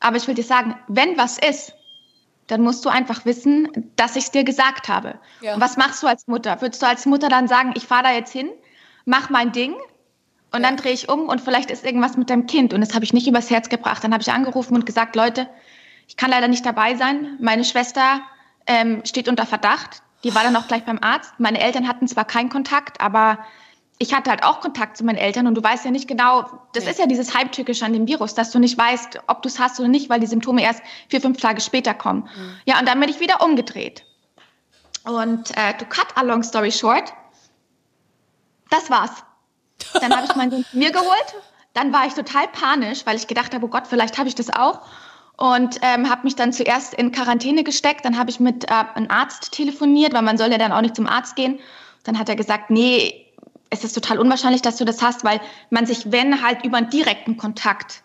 [0.00, 1.74] Aber ich will dir sagen, wenn was ist,
[2.46, 5.18] dann musst du einfach wissen, dass ich es dir gesagt habe.
[5.40, 5.54] Ja.
[5.54, 6.60] Und was machst du als Mutter?
[6.60, 8.50] Würdest du als Mutter dann sagen, ich fahre da jetzt hin,
[9.04, 9.74] mach mein Ding
[10.56, 12.72] und dann drehe ich um und vielleicht ist irgendwas mit deinem Kind.
[12.74, 14.02] Und das habe ich nicht übers Herz gebracht.
[14.02, 15.48] Dann habe ich angerufen und gesagt, Leute,
[16.08, 17.36] ich kann leider nicht dabei sein.
[17.40, 18.20] Meine Schwester
[18.66, 20.02] ähm, steht unter Verdacht.
[20.24, 21.34] Die war dann auch gleich beim Arzt.
[21.38, 23.38] Meine Eltern hatten zwar keinen Kontakt, aber
[23.98, 26.42] ich hatte halt auch Kontakt zu meinen Eltern und du weißt ja nicht genau,
[26.74, 26.90] das Nee.
[26.90, 29.78] ist ja dieses Halbtückische an dem Virus, dass du nicht weißt, ob du es hast
[29.80, 32.28] oder nicht, weil die Symptome erst vier, fünf Tage später kommen.
[32.66, 34.04] Ja, und dann bin ich wieder umgedreht.
[35.04, 37.12] Und äh, to cut a long story short,
[38.70, 39.24] das war's.
[39.94, 41.34] Dann habe ich meinen Sohn zu mir geholt.
[41.74, 44.50] Dann war ich total panisch, weil ich gedacht habe, oh Gott, vielleicht habe ich das
[44.50, 44.80] auch.
[45.36, 48.04] Und ähm, habe mich dann zuerst in Quarantäne gesteckt.
[48.04, 50.96] Dann habe ich mit äh, einem Arzt telefoniert, weil man soll ja dann auch nicht
[50.96, 51.58] zum Arzt gehen.
[52.04, 53.26] Dann hat er gesagt, nee,
[53.68, 56.88] es ist total unwahrscheinlich, dass du das hast, weil man sich, wenn, halt über einen
[56.88, 58.02] direkten Kontakt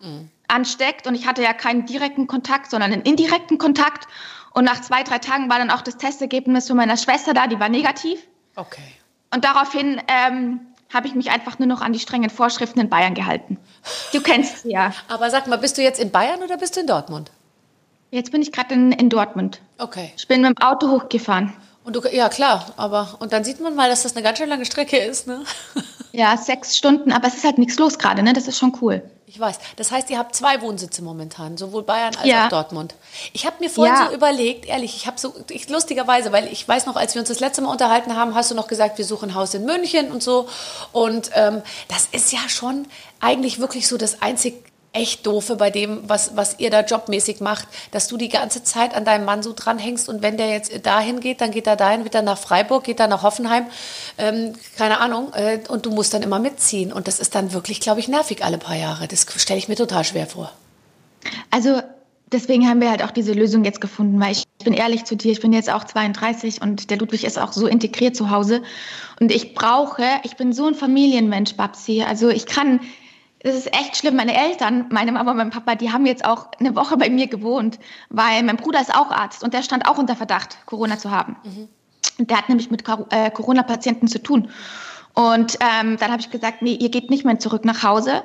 [0.47, 1.07] ansteckt.
[1.07, 4.07] Und ich hatte ja keinen direkten Kontakt, sondern einen indirekten Kontakt.
[4.53, 7.59] Und nach zwei, drei Tagen war dann auch das Testergebnis von meiner Schwester da, die
[7.59, 8.19] war negativ.
[8.55, 8.81] Okay.
[9.33, 10.59] Und daraufhin ähm,
[10.93, 13.57] habe ich mich einfach nur noch an die strengen Vorschriften in Bayern gehalten.
[14.13, 14.93] Du kennst sie ja.
[15.07, 17.31] Aber sag mal, bist du jetzt in Bayern oder bist du in Dortmund?
[18.11, 19.61] Jetzt bin ich gerade in, in Dortmund.
[19.77, 20.11] Okay.
[20.17, 21.53] Ich bin mit dem Auto hochgefahren.
[21.83, 24.49] Und du, ja klar, aber und dann sieht man mal, dass das eine ganz schön
[24.49, 25.43] lange Strecke ist, ne?
[26.11, 28.33] Ja, sechs Stunden, aber es ist halt nichts los gerade, ne?
[28.33, 29.01] Das ist schon cool.
[29.27, 29.59] Ich weiß.
[29.77, 32.45] Das heißt, ihr habt zwei Wohnsitze momentan, sowohl Bayern als Ja.
[32.45, 32.95] auch Dortmund.
[33.31, 34.07] Ich habe mir vorhin Ja.
[34.09, 37.29] so überlegt, ehrlich, ich habe so ich, lustigerweise, weil ich weiß noch, als wir uns
[37.29, 40.11] das letzte Mal unterhalten haben, hast du noch gesagt, wir suchen ein Haus in München
[40.11, 40.49] und so.
[40.91, 42.87] Und ähm, das ist ja schon
[43.21, 47.67] eigentlich wirklich so das einzig echt doofe bei dem, was, was ihr da jobmäßig macht,
[47.91, 51.21] dass du die ganze Zeit an deinem Mann so dranhängst und wenn der jetzt dahin
[51.21, 53.65] geht, dann geht er dahin, wird er nach Freiburg, geht er nach Hoffenheim,
[54.17, 57.79] ähm, keine Ahnung, äh, und du musst dann immer mitziehen und das ist dann wirklich,
[57.79, 59.07] glaube ich, nervig alle paar Jahre.
[59.07, 60.51] Das stelle ich mir total schwer vor.
[61.51, 61.81] Also
[62.31, 65.31] deswegen haben wir halt auch diese Lösung jetzt gefunden, weil ich bin ehrlich zu dir,
[65.31, 68.61] ich bin jetzt auch 32 und der Ludwig ist auch so integriert zu Hause
[69.21, 72.81] und ich brauche, ich bin so ein Familienmensch, Babsi, also ich kann
[73.43, 74.15] Das ist echt schlimm.
[74.15, 77.27] Meine Eltern, meine Mama und mein Papa, die haben jetzt auch eine Woche bei mir
[77.27, 81.11] gewohnt, weil mein Bruder ist auch Arzt und der stand auch unter Verdacht, Corona zu
[81.11, 81.35] haben.
[81.43, 81.67] Mhm.
[82.27, 84.49] Der hat nämlich mit äh, Corona-Patienten zu tun.
[85.13, 88.23] Und ähm, dann habe ich gesagt, nee, ihr geht nicht mehr zurück nach Hause.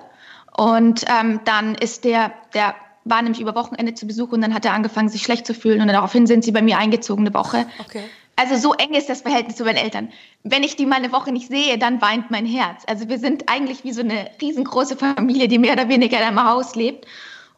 [0.56, 2.74] Und ähm, dann ist der, der
[3.04, 5.80] war nämlich über Wochenende zu Besuch und dann hat er angefangen, sich schlecht zu fühlen.
[5.80, 7.66] Und daraufhin sind sie bei mir eingezogen eine Woche.
[7.78, 8.02] Okay.
[8.36, 10.10] Also so eng ist das Verhältnis zu meinen Eltern.
[10.42, 12.84] Wenn ich die mal eine Woche nicht sehe, dann weint mein Herz.
[12.86, 16.44] Also wir sind eigentlich wie so eine riesengroße Familie, die mehr oder weniger in einem
[16.44, 17.06] Haus lebt.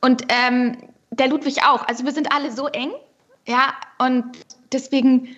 [0.00, 0.76] Und ähm,
[1.10, 1.86] der Ludwig auch.
[1.88, 2.92] Also wir sind alle so eng.
[3.46, 4.24] Ja, und
[4.72, 5.36] deswegen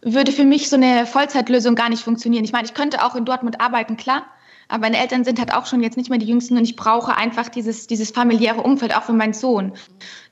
[0.00, 2.44] würde für mich so eine Vollzeitlösung gar nicht funktionieren.
[2.44, 4.24] Ich meine, ich könnte auch in Dortmund arbeiten, klar.
[4.68, 7.16] Aber meine Eltern sind halt auch schon jetzt nicht mehr die Jüngsten und ich brauche
[7.16, 9.72] einfach dieses, dieses familiäre Umfeld, auch für meinen Sohn.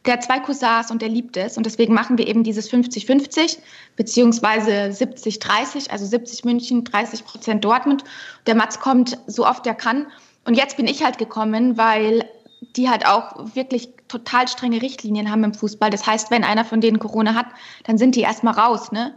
[0.05, 1.57] Der hat zwei Cousins und der liebt es.
[1.57, 3.59] Und deswegen machen wir eben dieses 50-50
[3.97, 8.05] beziehungsweise 70-30, also 70 München, 30 Prozent Dortmund.
[8.47, 10.07] Der Mats kommt so oft er kann.
[10.45, 12.29] Und jetzt bin ich halt gekommen, weil
[12.77, 15.91] die halt auch wirklich total strenge Richtlinien haben im Fußball.
[15.91, 17.47] Das heißt, wenn einer von denen Corona hat,
[17.85, 18.93] dann sind die erstmal raus.
[18.93, 19.15] Ne?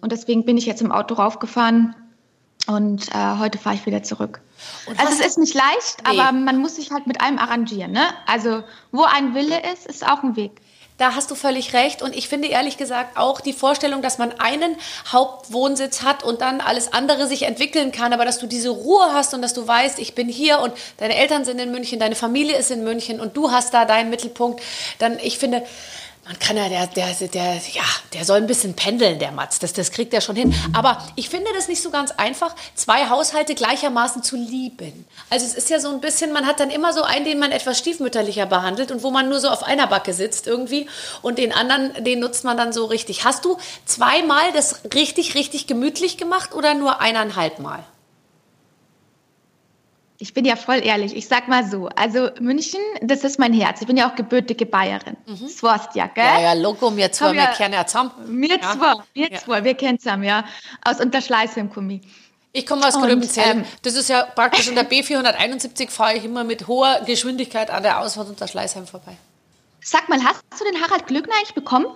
[0.00, 1.94] Und deswegen bin ich jetzt im Auto raufgefahren
[2.66, 4.40] und äh, heute fahre ich wieder zurück.
[4.96, 6.20] Also es ist nicht leicht, nee.
[6.20, 7.92] aber man muss sich halt mit allem arrangieren.
[7.92, 8.06] Ne?
[8.26, 10.52] Also wo ein Wille ist, ist auch ein Weg.
[10.98, 12.02] Da hast du völlig recht.
[12.02, 16.60] Und ich finde ehrlich gesagt auch die Vorstellung, dass man einen Hauptwohnsitz hat und dann
[16.60, 20.00] alles andere sich entwickeln kann, aber dass du diese Ruhe hast und dass du weißt,
[20.00, 23.36] ich bin hier und deine Eltern sind in München, deine Familie ist in München und
[23.36, 24.60] du hast da deinen Mittelpunkt,
[24.98, 25.62] dann ich finde,
[26.28, 29.60] man kann ja, der, der, der, ja, der soll ein bisschen pendeln, der Matz.
[29.60, 30.54] Das, das kriegt er schon hin.
[30.74, 35.06] Aber ich finde das nicht so ganz einfach, zwei Haushalte gleichermaßen zu lieben.
[35.30, 37.50] Also es ist ja so ein bisschen, man hat dann immer so einen, den man
[37.50, 40.86] etwas stiefmütterlicher behandelt und wo man nur so auf einer Backe sitzt irgendwie
[41.22, 43.24] und den anderen, den nutzt man dann so richtig.
[43.24, 47.82] Hast du zweimal das richtig, richtig gemütlich gemacht oder nur eineinhalb Mal?
[50.20, 51.14] Ich bin ja voll ehrlich.
[51.14, 51.88] Ich sag mal so.
[51.94, 53.80] Also München, das ist mein Herz.
[53.80, 55.16] Ich bin ja auch gebürtige Bayerin.
[55.26, 55.38] Mhm.
[55.42, 56.24] Das weißt ja, gell?
[56.24, 58.10] Ja, ja, Logo, mir zwei, wir kennen ja zusammen.
[58.26, 58.72] Mir ja.
[58.72, 59.38] zwei, mir ja.
[59.38, 60.44] zwei, wir kennen zusammen, ja.
[60.84, 62.00] Aus Unterschleißheim im Kommi.
[62.52, 63.58] Ich komme aus Gröbenzell.
[63.58, 67.84] Ähm, das ist ja praktisch in der B471 fahre ich immer mit hoher Geschwindigkeit an
[67.84, 69.16] der Ausfahrt unter Schleißheim vorbei.
[69.80, 71.86] Sag mal, hast du den Harald Glückner eigentlich bekommen?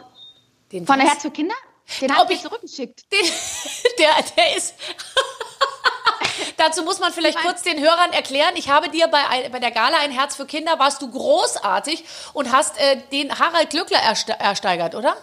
[0.71, 1.55] Den Von der Herz für Kinder?
[2.01, 3.03] Den habe ich zurückgeschickt.
[3.13, 3.27] Den,
[3.99, 4.75] der, der ist.
[6.57, 8.53] Dazu muss man vielleicht kurz den Hörern erklären.
[8.57, 12.53] Ich habe dir bei, bei der Gala ein Herz für Kinder, warst du großartig und
[12.53, 15.17] hast äh, den Harald Glückler erste ersteigert, oder?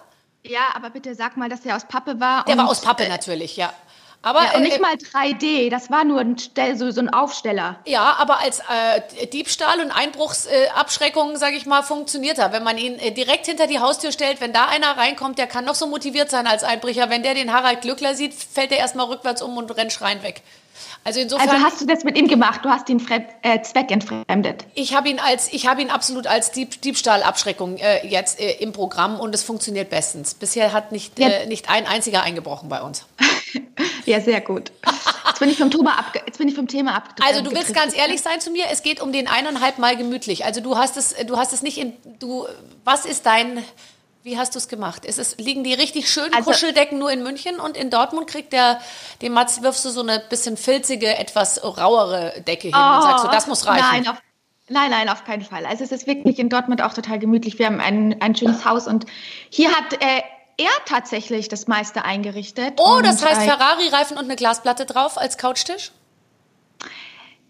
[0.44, 2.46] Ja, aber bitte sag mal, dass der aus Pappe war.
[2.46, 3.74] Der war aus Pappe äh, natürlich, ja.
[4.22, 7.08] Aber, ja, und nicht äh, mal 3D, das war nur ein Stell, so, so ein
[7.08, 7.80] Aufsteller.
[7.86, 12.52] Ja, aber als äh, Diebstahl und Einbruchsabschreckung, äh, sage ich mal, funktioniert er.
[12.52, 15.64] Wenn man ihn äh, direkt hinter die Haustür stellt, wenn da einer reinkommt, der kann
[15.64, 17.10] noch so motiviert sein als Einbrecher.
[17.10, 20.42] Wenn der den Harald Glückler sieht, fällt er erstmal rückwärts um und rennt schreien weg.
[21.04, 21.50] Also insofern.
[21.50, 22.62] Also hast du das mit ihm gemacht?
[22.64, 24.66] Du hast ihn fremd, äh, zweckentfremdet?
[24.76, 28.74] Ich habe ihn als, ich habe ihn absolut als Dieb, Diebstahlabschreckung äh, jetzt äh, im
[28.74, 30.34] Programm und es funktioniert bestens.
[30.34, 31.30] Bisher hat nicht, ja.
[31.30, 33.06] Äh, nicht ein einziger eingebrochen bei uns.
[34.06, 34.72] ja, sehr gut.
[35.28, 37.16] Jetzt bin ich vom Thema ab, jetzt bin ich vom Thema ab.
[37.26, 38.66] Also du willst ganz ehrlich sein zu mir.
[38.72, 40.44] Es geht um den eineinhalb Mal gemütlich.
[40.44, 42.46] Also du hast es, du hast es nicht in, du.
[42.84, 43.64] Was ist dein
[44.30, 45.06] wie hast du es gemacht?
[45.06, 48.54] Ist es, liegen die richtig schönen also, Kuscheldecken nur in München und in Dortmund kriegt
[48.54, 48.80] der,
[49.24, 53.24] dem Mats wirfst du so eine bisschen filzige, etwas rauere Decke hin oh, und sagst
[53.24, 53.86] so, das muss reichen.
[53.92, 54.22] Nein, auf,
[54.70, 55.66] nein, nein, auf keinen Fall.
[55.66, 57.58] Also es ist wirklich in Dortmund auch total gemütlich.
[57.58, 59.08] Wir haben ein, ein schönes Haus und
[59.50, 60.22] hier hat äh,
[60.58, 62.80] er tatsächlich das meiste eingerichtet.
[62.80, 65.92] Oh, das heißt Ferrari-Reifen und eine Glasplatte drauf als Couchtisch?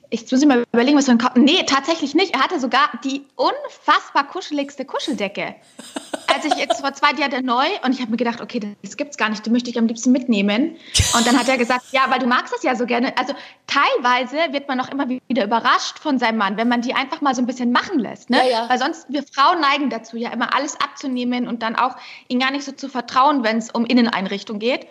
[0.10, 1.36] ich muss mal überlegen, was für ein Kopf.
[1.36, 2.34] Nee, tatsächlich nicht.
[2.34, 5.56] Er hatte sogar die unfassbar kuscheligste Kuscheldecke.
[6.34, 9.18] Als ich jetzt vor zwei Jahren neu und ich habe mir gedacht, okay, das gibt's
[9.18, 10.76] gar nicht, die möchte ich am liebsten mitnehmen.
[11.16, 13.18] Und dann hat er gesagt, ja, weil du magst das ja so gerne.
[13.18, 13.34] Also
[13.68, 17.36] teilweise wird man auch immer wieder überrascht von seinem Mann, wenn man die einfach mal
[17.36, 18.30] so ein bisschen machen lässt.
[18.30, 18.38] Ne?
[18.38, 18.70] Ja, ja.
[18.70, 21.96] Weil sonst, wir Frauen neigen dazu, ja immer alles abzunehmen und dann auch
[22.28, 24.88] ihn gar nicht so zu vertrauen, wenn es um Inneneinrichtung geht.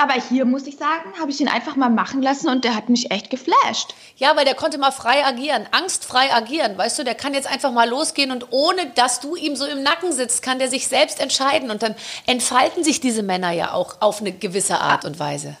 [0.00, 2.88] Aber hier muss ich sagen, habe ich ihn einfach mal machen lassen und der hat
[2.88, 3.94] mich echt geflasht.
[4.16, 6.78] Ja, weil der konnte mal frei agieren, angstfrei agieren.
[6.78, 9.82] Weißt du, der kann jetzt einfach mal losgehen und ohne dass du ihm so im
[9.82, 11.70] Nacken sitzt, kann der sich selbst entscheiden.
[11.70, 11.94] Und dann
[12.26, 15.58] entfalten sich diese Männer ja auch auf eine gewisse Art und Weise.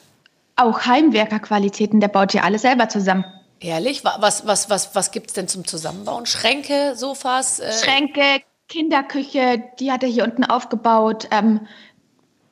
[0.56, 3.26] Auch Heimwerkerqualitäten, der baut ja alles selber zusammen.
[3.60, 4.04] Ehrlich?
[4.04, 6.24] Was, was, was, was gibt es denn zum Zusammenbauen?
[6.24, 7.60] Schränke, Sofas?
[7.60, 11.28] Äh Schränke, Kinderküche, die hat er hier unten aufgebaut.
[11.30, 11.68] Ähm,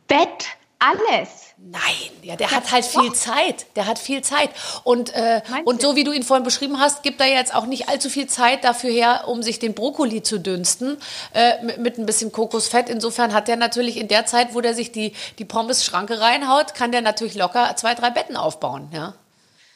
[0.06, 0.48] Bett,
[0.80, 1.47] alles.
[1.60, 1.80] Nein,
[2.22, 3.66] ja, der, der hat halt viel Zeit.
[3.76, 4.50] Der hat viel Zeit.
[4.84, 7.88] Und, äh, und so wie du ihn vorhin beschrieben hast, gibt er jetzt auch nicht
[7.88, 10.96] allzu viel Zeit dafür her, um sich den Brokkoli zu dünsten
[11.34, 12.88] äh, mit, mit, ein bisschen Kokosfett.
[12.88, 16.92] Insofern hat er natürlich in der Zeit, wo der sich die, die Pommes-Schranke reinhaut, kann
[16.92, 18.88] der natürlich locker zwei, drei Betten aufbauen.
[18.92, 19.14] Ja.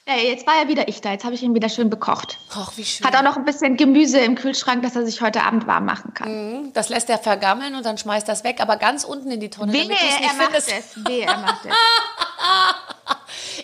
[0.09, 1.13] Ja, jetzt war ja wieder ich da.
[1.13, 2.37] Jetzt habe ich ihn wieder schön bekocht.
[2.53, 3.07] Ach, wie schön.
[3.07, 6.13] Hat auch noch ein bisschen Gemüse im Kühlschrank, dass er sich heute Abend warm machen
[6.13, 6.73] kann.
[6.73, 9.73] Das lässt er vergammeln und dann schmeißt das weg, aber ganz unten in die Tonne,
[9.73, 10.73] Wehe, damit es er macht findest.
[10.97, 11.07] es.
[11.07, 11.73] Wehe, er macht es.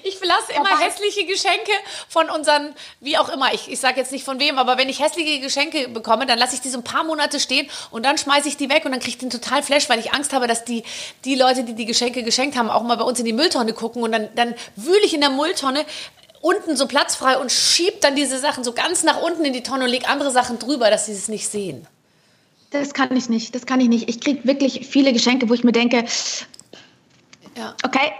[0.02, 1.72] Ich lasse immer hässliche Geschenke
[2.08, 5.00] von unseren, wie auch immer, ich, ich sage jetzt nicht von wem, aber wenn ich
[5.00, 8.48] hässliche Geschenke bekomme, dann lasse ich die so ein paar Monate stehen und dann schmeiße
[8.48, 10.64] ich die weg und dann kriege ich den total Flash, weil ich Angst habe, dass
[10.64, 10.84] die,
[11.24, 14.02] die Leute, die die Geschenke geschenkt haben, auch mal bei uns in die Mülltonne gucken
[14.02, 15.84] und dann, dann wühle ich in der Mülltonne
[16.40, 19.84] unten so platzfrei und schieb dann diese Sachen so ganz nach unten in die Tonne
[19.84, 21.86] und leg andere Sachen drüber, dass sie es nicht sehen.
[22.70, 23.54] Das kann ich nicht.
[23.54, 24.08] Das kann ich nicht.
[24.08, 26.04] Ich kriege wirklich viele Geschenke, wo ich mir denke,
[27.56, 27.74] Ja.
[27.84, 28.12] okay,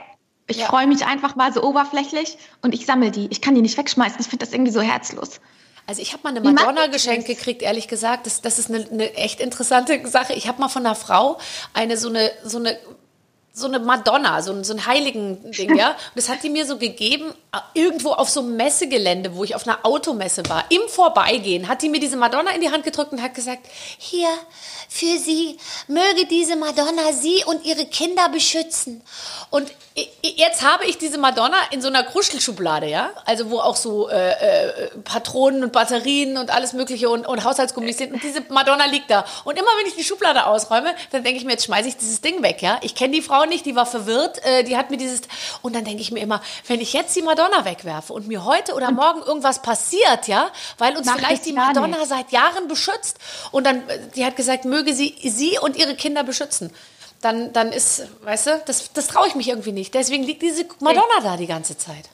[0.46, 0.66] ich Ja.
[0.66, 3.28] freue mich einfach mal so oberflächlich und ich sammle die.
[3.30, 4.18] Ich kann die nicht wegschmeißen.
[4.20, 5.40] Ich finde das irgendwie so herzlos.
[5.86, 7.02] Also ich habe mal eine Wie macht Madonna ihr das?
[7.04, 8.26] geschenkt gekriegt, ehrlich gesagt.
[8.26, 10.32] Das, das ist eine, eine echt interessante Sache.
[10.34, 11.38] Ich habe mal von einer Frau
[11.74, 12.78] eine so eine so eine
[13.58, 15.90] so eine Madonna, so ein, so ein heiligen Ding, ja.
[15.90, 17.32] Und das hat die mir so gegeben,
[17.74, 20.64] irgendwo auf so einem Messegelände, wo ich auf einer Automesse war.
[20.70, 23.66] Im Vorbeigehen hat die mir diese Madonna in die Hand gedrückt und hat gesagt,
[23.98, 24.28] hier,
[24.88, 29.02] für Sie, möge diese Madonna Sie und Ihre Kinder beschützen.
[29.50, 29.70] Und
[30.22, 33.10] jetzt habe ich diese Madonna in so einer Kruschelschublade, ja.
[33.24, 37.98] Also wo auch so äh, äh, Patronen und Batterien und alles mögliche und, und Haushaltsgummis
[37.98, 38.12] sind.
[38.12, 39.24] Und diese Madonna liegt da.
[39.44, 42.20] Und immer wenn ich die Schublade ausräume, dann denke ich mir, jetzt schmeiße ich dieses
[42.20, 42.78] Ding weg, ja.
[42.82, 45.22] Ich kenne die Frau nicht, die war verwirrt, äh, die hat mir dieses.
[45.62, 48.74] Und dann denke ich mir immer, wenn ich jetzt die Madonna wegwerfe und mir heute
[48.74, 52.08] oder morgen irgendwas passiert, ja, weil uns Mach vielleicht die Madonna nicht.
[52.08, 53.18] seit Jahren beschützt
[53.50, 56.72] und dann, äh, die hat gesagt, möge sie sie und ihre Kinder beschützen.
[57.20, 59.94] Dann, dann ist, weißt du, das, das traue ich mich irgendwie nicht.
[59.94, 62.10] Deswegen liegt diese Madonna da die ganze Zeit.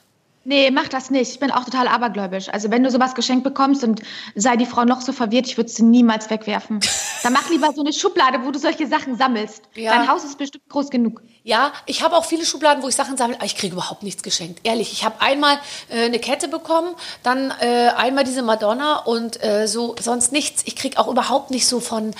[0.47, 1.31] Nee, mach das nicht.
[1.31, 2.49] Ich bin auch total abergläubisch.
[2.49, 4.01] Also wenn du sowas geschenkt bekommst und
[4.35, 6.79] sei die Frau noch so verwirrt, ich würde sie niemals wegwerfen.
[7.23, 9.63] Dann mach lieber so eine Schublade, wo du solche Sachen sammelst.
[9.73, 9.97] Ja.
[9.97, 11.23] Dein Haus ist bestimmt groß genug.
[11.43, 14.21] Ja, ich habe auch viele Schubladen, wo ich Sachen sammle, aber ich kriege überhaupt nichts
[14.21, 14.59] geschenkt.
[14.63, 15.57] Ehrlich, ich habe einmal
[15.89, 16.89] äh, eine Kette bekommen,
[17.23, 20.61] dann äh, einmal diese Madonna und äh, so sonst nichts.
[20.65, 22.13] Ich kriege auch überhaupt nicht so von,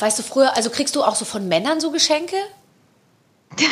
[0.00, 2.36] weißt du, früher, also kriegst du auch so von Männern so Geschenke?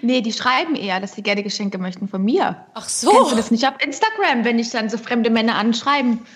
[0.00, 2.64] Nee, die schreiben eher, dass sie gerne Geschenke möchten von mir.
[2.74, 3.10] Ach so.
[3.10, 6.26] Kennst du das nicht auf Instagram, wenn ich dann so fremde Männer anschreiben?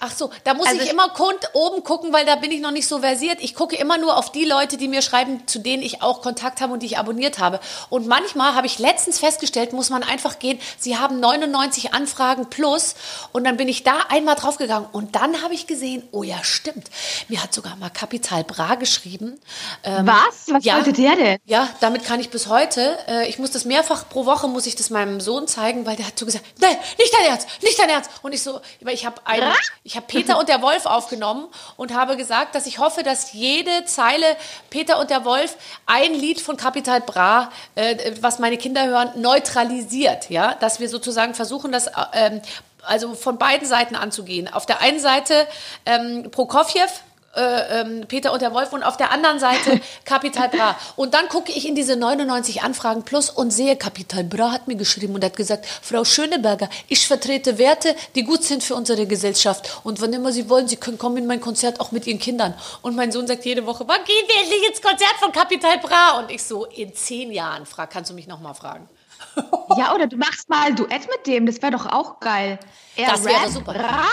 [0.00, 2.60] Ach so, da muss Also ich ich- immer kund oben gucken, weil da bin ich
[2.60, 3.38] noch nicht so versiert.
[3.40, 6.60] Ich gucke immer nur auf die Leute, die mir schreiben, zu denen ich auch Kontakt
[6.60, 7.60] habe und die ich abonniert habe.
[7.90, 12.94] Und manchmal habe ich letztens festgestellt, muss man einfach gehen, sie haben 99 Anfragen plus
[13.32, 16.88] und dann bin ich da einmal draufgegangen und dann habe ich gesehen, oh ja, stimmt.
[17.28, 19.40] Mir hat sogar mal Kapital Bra geschrieben.
[19.84, 20.48] Ähm, Was?
[20.48, 20.76] Was ja.
[20.76, 21.38] wollte der denn?
[21.46, 22.98] Ja, damit kann ich bis heute.
[23.08, 26.06] Äh, ich muss das mehrfach pro Woche muss ich das meinem Sohn zeigen, weil der
[26.06, 28.10] hat so gesagt, nein, nicht dein Ernst, nicht dein Ernst.
[28.22, 29.52] Und ich so, weil ich habe einen,
[29.86, 33.84] ich habe Peter und der Wolf aufgenommen und habe gesagt, dass ich hoffe, dass jede
[33.84, 34.24] Zeile
[34.70, 40.30] Peter und der Wolf ein Lied von Capital Bra, äh, was meine Kinder hören, neutralisiert.
[40.30, 42.42] Ja, dass wir sozusagen versuchen, das äh, ähm,
[42.80, 44.50] also von beiden Seiten anzugehen.
[44.50, 45.46] Auf der einen Seite
[45.84, 46.88] ähm, Prokofjew,
[47.36, 50.76] äh, ähm, Peter und der Wolf und auf der anderen Seite Capital Bra.
[50.96, 54.76] Und dann gucke ich in diese 99 Anfragen plus und sehe, Capital Bra hat mir
[54.76, 59.80] geschrieben und hat gesagt, Frau Schöneberger, ich vertrete Werte, die gut sind für unsere Gesellschaft.
[59.84, 62.54] Und wann immer Sie wollen, Sie können kommen in mein Konzert auch mit Ihren Kindern.
[62.82, 66.18] Und mein Sohn sagt jede Woche, wann gehen wir endlich ins Konzert von Capital Bra?
[66.18, 68.88] Und ich so, in zehn Jahren, frag, kannst du mich noch mal fragen.
[69.76, 72.58] Ja, oder du machst mal ein Duett mit dem, das wäre doch auch geil.
[72.96, 73.72] Er Das wäre super.
[73.72, 74.04] Bra,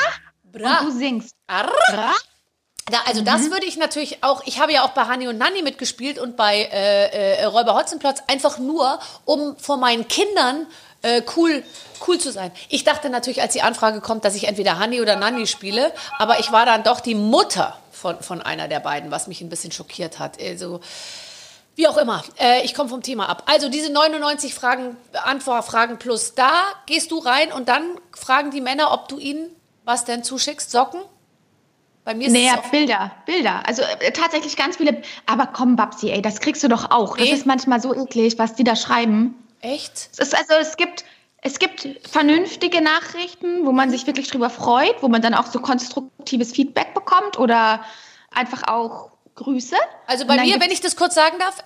[0.43, 0.79] Bra.
[0.79, 1.35] und du singst.
[1.47, 1.71] Arr.
[1.91, 2.13] Bra.
[2.89, 5.61] Da, also das würde ich natürlich auch, ich habe ja auch bei Hani und Nanni
[5.61, 10.65] mitgespielt und bei äh, äh, Räuber Hotzenplotz, einfach nur, um vor meinen Kindern
[11.03, 11.63] äh, cool,
[12.07, 12.51] cool zu sein.
[12.69, 16.39] Ich dachte natürlich, als die Anfrage kommt, dass ich entweder Hani oder Nanni spiele, aber
[16.39, 19.71] ich war dann doch die Mutter von, von einer der beiden, was mich ein bisschen
[19.71, 20.41] schockiert hat.
[20.41, 20.81] Also,
[21.75, 23.43] wie auch immer, äh, ich komme vom Thema ab.
[23.45, 26.51] Also diese 99 Fragen, Antwortfragen plus, da
[26.87, 29.49] gehst du rein und dann fragen die Männer, ob du ihnen
[29.83, 31.01] was denn zuschickst, Socken?
[32.03, 33.61] Bei mir ist Nee, es Bilder, Bilder.
[33.67, 35.01] Also äh, tatsächlich ganz viele.
[35.27, 37.17] Aber komm, Babsi, ey, das kriegst du doch auch.
[37.17, 37.29] Nee.
[37.29, 39.35] Das ist manchmal so eklig, was die da schreiben.
[39.61, 40.09] Echt?
[40.13, 41.05] Es ist also, es gibt,
[41.41, 45.59] es gibt vernünftige Nachrichten, wo man sich wirklich drüber freut, wo man dann auch so
[45.59, 47.81] konstruktives Feedback bekommt oder
[48.31, 49.75] einfach auch Grüße.
[50.07, 51.63] Also bei mir, wenn ich das kurz sagen darf,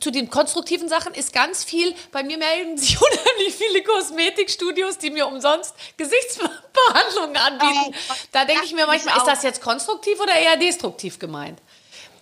[0.00, 5.10] zu den konstruktiven Sachen ist ganz viel, bei mir melden sich unheimlich viele Kosmetikstudios, die
[5.10, 7.94] mir umsonst Gesichtsbehandlungen anbieten.
[8.10, 11.60] Oh, Da denke ich mir manchmal, ist das jetzt konstruktiv oder eher destruktiv gemeint?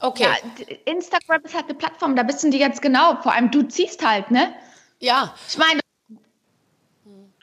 [0.01, 0.24] Okay.
[0.24, 3.16] Ja, Instagram ist halt eine Plattform, da wissen die jetzt genau.
[3.22, 4.53] Vor allem du ziehst halt, ne?
[4.99, 5.80] Ja, Ich meine,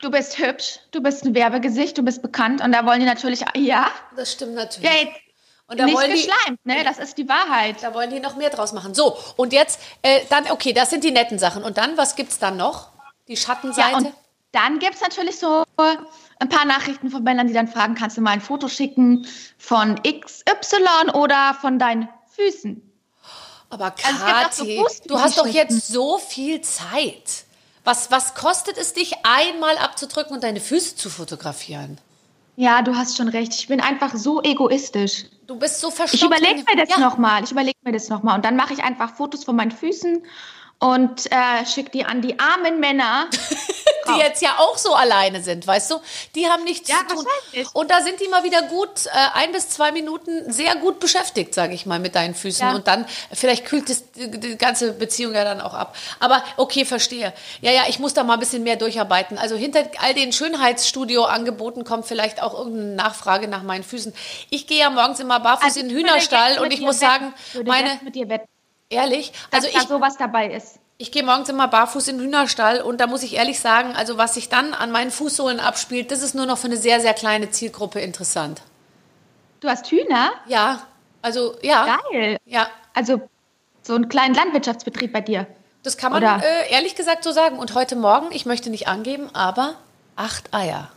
[0.00, 3.44] du bist hübsch, du bist ein Werbegesicht, du bist bekannt und da wollen die natürlich,
[3.56, 4.88] ja, das stimmt natürlich.
[4.88, 5.16] ja jetzt
[5.70, 6.82] Und da nicht wollen die, geschleimt, ne?
[6.82, 7.76] Das ist die Wahrheit.
[7.80, 8.92] da wollen die noch mehr draus machen.
[8.92, 11.62] So, und jetzt, äh, dann, okay, das sind die netten Sachen.
[11.62, 12.88] Und dann, was gibt's dann noch?
[13.28, 13.90] Die Schattenseite?
[13.90, 14.12] Ja, und
[14.50, 18.20] Dann gibt es natürlich so ein paar Nachrichten von Männern, die dann fragen, kannst du
[18.20, 22.82] mal ein Foto schicken von XY oder von deinen Füßen?
[23.68, 27.44] Aber Also es gibt auch so Kathi, du hast doch jetzt so viel Zeit.
[27.84, 31.98] Was, was kostet es dich, einmal abzudrücken und deine Füße zu fotografieren?
[32.56, 33.54] Ja, du hast schon recht.
[33.54, 35.24] Ich bin einfach so egoistisch.
[35.46, 36.24] Du bist so Ich verstockt.
[36.24, 36.98] überlege mir das ja.
[36.98, 37.42] nochmal.
[37.44, 38.36] Ich überlege mir das nochmal.
[38.36, 40.22] Und dann mache ich einfach Fotos von meinen Füßen
[40.78, 43.26] und äh, schicke die an die armen Männer.
[44.14, 46.00] die jetzt ja auch so alleine sind, weißt du?
[46.34, 47.26] Die haben nichts Ja, zu tun.
[47.72, 51.54] Und da sind die mal wieder gut, äh, ein bis zwei Minuten sehr gut beschäftigt,
[51.54, 52.68] sage ich mal, mit deinen Füßen.
[52.68, 52.74] Ja.
[52.74, 55.96] Und dann, vielleicht kühlt das, die, die ganze Beziehung ja dann auch ab.
[56.18, 57.32] Aber okay, verstehe.
[57.60, 59.38] Ja, ja, ich muss da mal ein bisschen mehr durcharbeiten.
[59.38, 64.12] Also hinter all den Schönheitsstudio-Angeboten kommt vielleicht auch irgendeine Nachfrage nach meinen Füßen.
[64.50, 67.32] Ich gehe ja morgens immer barfuß Also in den Hühnerstall und ich muss sagen,
[67.64, 68.48] meine, mit dir wetten,
[68.88, 70.79] ehrlich, dass also da ich, sowas dabei ist.
[71.00, 74.18] Ich gehe morgens immer barfuß in den Hühnerstall und da muss ich ehrlich sagen, also
[74.18, 77.14] was sich dann an meinen Fußsohlen abspielt, das ist nur noch für eine sehr, sehr
[77.14, 78.60] kleine Zielgruppe interessant.
[79.60, 80.32] Du hast Hühner?
[80.46, 80.82] Ja,
[81.22, 81.98] also ja.
[82.12, 82.36] Geil.
[82.44, 83.22] Ja, Also
[83.82, 85.46] so einen kleinen Landwirtschaftsbetrieb bei dir.
[85.82, 87.58] das kann man äh, ehrlich gesagt so sagen.
[87.58, 89.76] Und heute Morgen, ich möchte nicht angeben, aber
[90.16, 90.90] acht Eier.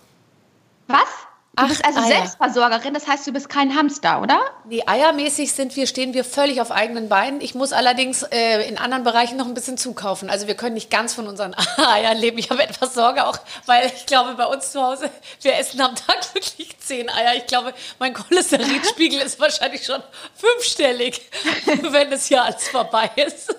[0.88, 1.08] Was?
[1.56, 2.08] Du Acht bist also Eier.
[2.08, 4.40] Selbstversorgerin, das heißt, du bist kein Hamster, oder?
[4.66, 7.42] Nee, eiermäßig sind wir, stehen wir völlig auf eigenen Beinen.
[7.42, 10.32] Ich muss allerdings äh, in anderen Bereichen noch ein bisschen zukaufen.
[10.32, 12.40] Also wir können nicht ganz von unseren Eiern leben.
[12.40, 13.38] Ich habe etwas Sorge auch,
[13.68, 17.36] weil ich glaube, bei uns zu Hause, wir essen am Tag wirklich zehn Eier.
[17.36, 20.02] Ich glaube, mein Cholesterinspiegel ist wahrscheinlich schon
[20.34, 21.22] fünfstellig,
[21.84, 23.56] wenn das hier alles vorbei ist.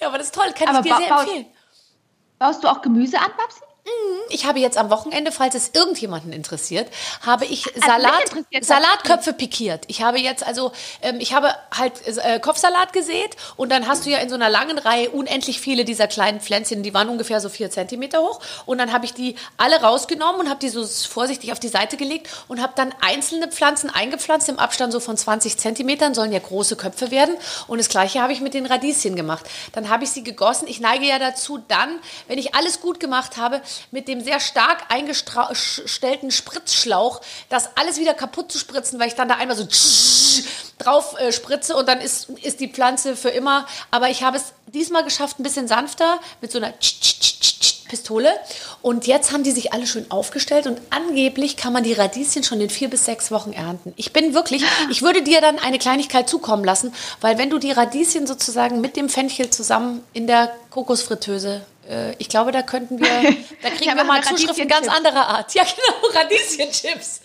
[0.00, 1.46] ja, aber das ist toll, kann Aber ich dir sehr baust- empfehlen.
[2.38, 3.60] Baust du auch Gemüse an, Babsi?
[4.30, 6.88] Ich habe jetzt am Wochenende, falls es irgendjemanden interessiert,
[7.24, 8.64] habe ich mich Salat, interessiert.
[8.64, 9.84] Salatköpfe pikiert.
[9.86, 10.72] Ich habe jetzt also,
[11.02, 14.48] ähm, ich habe halt äh, Kopfsalat gesät und dann hast du ja in so einer
[14.48, 18.78] langen Reihe unendlich viele dieser kleinen Pflänzchen, die waren ungefähr so vier Zentimeter hoch und
[18.78, 22.28] dann habe ich die alle rausgenommen und habe die so vorsichtig auf die Seite gelegt
[22.48, 26.76] und habe dann einzelne Pflanzen eingepflanzt im Abstand so von 20 Zentimetern, sollen ja große
[26.76, 27.36] Köpfe werden
[27.68, 29.44] und das gleiche habe ich mit den Radieschen gemacht.
[29.72, 30.66] Dann habe ich sie gegossen.
[30.66, 33.60] Ich neige ja dazu dann, wenn ich alles gut gemacht habe,
[33.90, 39.28] mit dem sehr stark eingestellten Spritzschlauch, das alles wieder kaputt zu spritzen, weil ich dann
[39.28, 39.66] da einmal so
[40.78, 43.66] drauf äh, spritze und dann ist, ist die Pflanze für immer.
[43.90, 46.72] Aber ich habe es diesmal geschafft, ein bisschen sanfter mit so einer
[47.88, 48.30] Pistole.
[48.82, 52.60] Und jetzt haben die sich alle schön aufgestellt und angeblich kann man die Radieschen schon
[52.60, 53.92] in vier bis sechs Wochen ernten.
[53.96, 57.72] Ich bin wirklich, ich würde dir dann eine Kleinigkeit zukommen lassen, weil wenn du die
[57.72, 61.62] Radieschen sozusagen mit dem Fenchel zusammen in der Kokosfritteuse,
[62.18, 65.54] ich glaube, da könnten wir, da kriegen wir mal Zuschriften ganz anderer Art.
[65.54, 67.20] Ja, genau, Radieschenchips.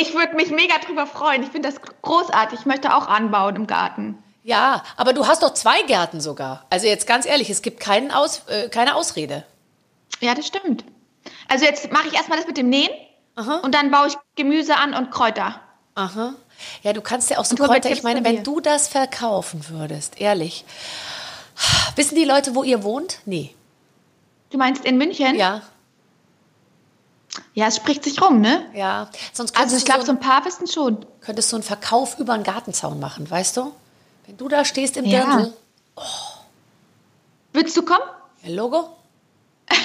[0.00, 1.42] Ich würde mich mega drüber freuen.
[1.42, 2.60] Ich finde das großartig.
[2.60, 4.22] Ich möchte auch anbauen im Garten.
[4.42, 6.66] Ja, aber du hast doch zwei Gärten sogar.
[6.70, 9.44] Also jetzt ganz ehrlich, es gibt keinen Aus, äh, keine Ausrede.
[10.20, 10.84] Ja, das stimmt.
[11.48, 12.90] Also jetzt mache ich erstmal das mit dem Nähen
[13.62, 15.60] und dann baue ich Gemüse an und Kräuter.
[15.94, 16.34] Aha.
[16.82, 17.90] Ja, du kannst ja auch so Kräuter.
[17.90, 20.64] Ich meine, wenn du das verkaufen würdest, ehrlich.
[21.96, 23.18] Wissen die Leute, wo ihr wohnt?
[23.24, 23.54] Nee.
[24.50, 25.34] Du meinst in München?
[25.36, 25.62] Ja,
[27.54, 28.64] Ja, es spricht sich rum, ne?
[28.74, 29.08] ja.
[29.32, 31.04] Sonst Also ich du glaube, so, so ein paar wissen schon.
[31.20, 33.72] könntest du einen Verkauf über einen Gartenzaun machen, weißt du?
[34.26, 35.24] Wenn du da stehst im Ja.
[35.24, 35.52] Dirndl,
[37.52, 38.04] Willst du kommen?
[38.42, 38.96] ja, Logo?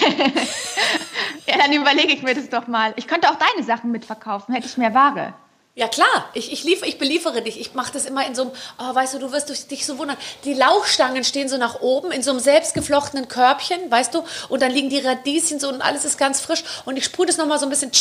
[1.46, 2.94] Ja, dann überlege ich mir das doch mal.
[2.96, 5.34] Ich könnte auch deine Sachen mitverkaufen, hätte ich mehr Ware.
[5.76, 7.60] Ja klar, ich, ich, lief, ich beliefere dich.
[7.60, 10.18] Ich mache das immer in so einem, oh, weißt du, du wirst dich so wundern.
[10.44, 14.72] Die Lauchstangen stehen so nach oben in so einem selbstgeflochtenen Körbchen, weißt du, und dann
[14.72, 16.64] liegen die Radieschen so und alles ist ganz frisch.
[16.86, 17.92] Und ich sprühe das nochmal so ein bisschen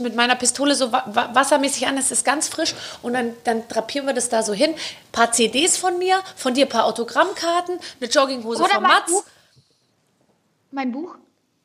[0.00, 2.74] mit meiner Pistole so wa wa wassermäßig an, es ist ganz frisch.
[3.00, 4.70] Und dann, dann drapieren wir das da so hin.
[4.70, 8.92] Ein paar CDs von mir, von dir ein paar Autogrammkarten, eine Jogginghose Oder von mein
[8.92, 9.12] Mats.
[9.12, 9.24] Buch.
[10.72, 11.14] Mein Buch?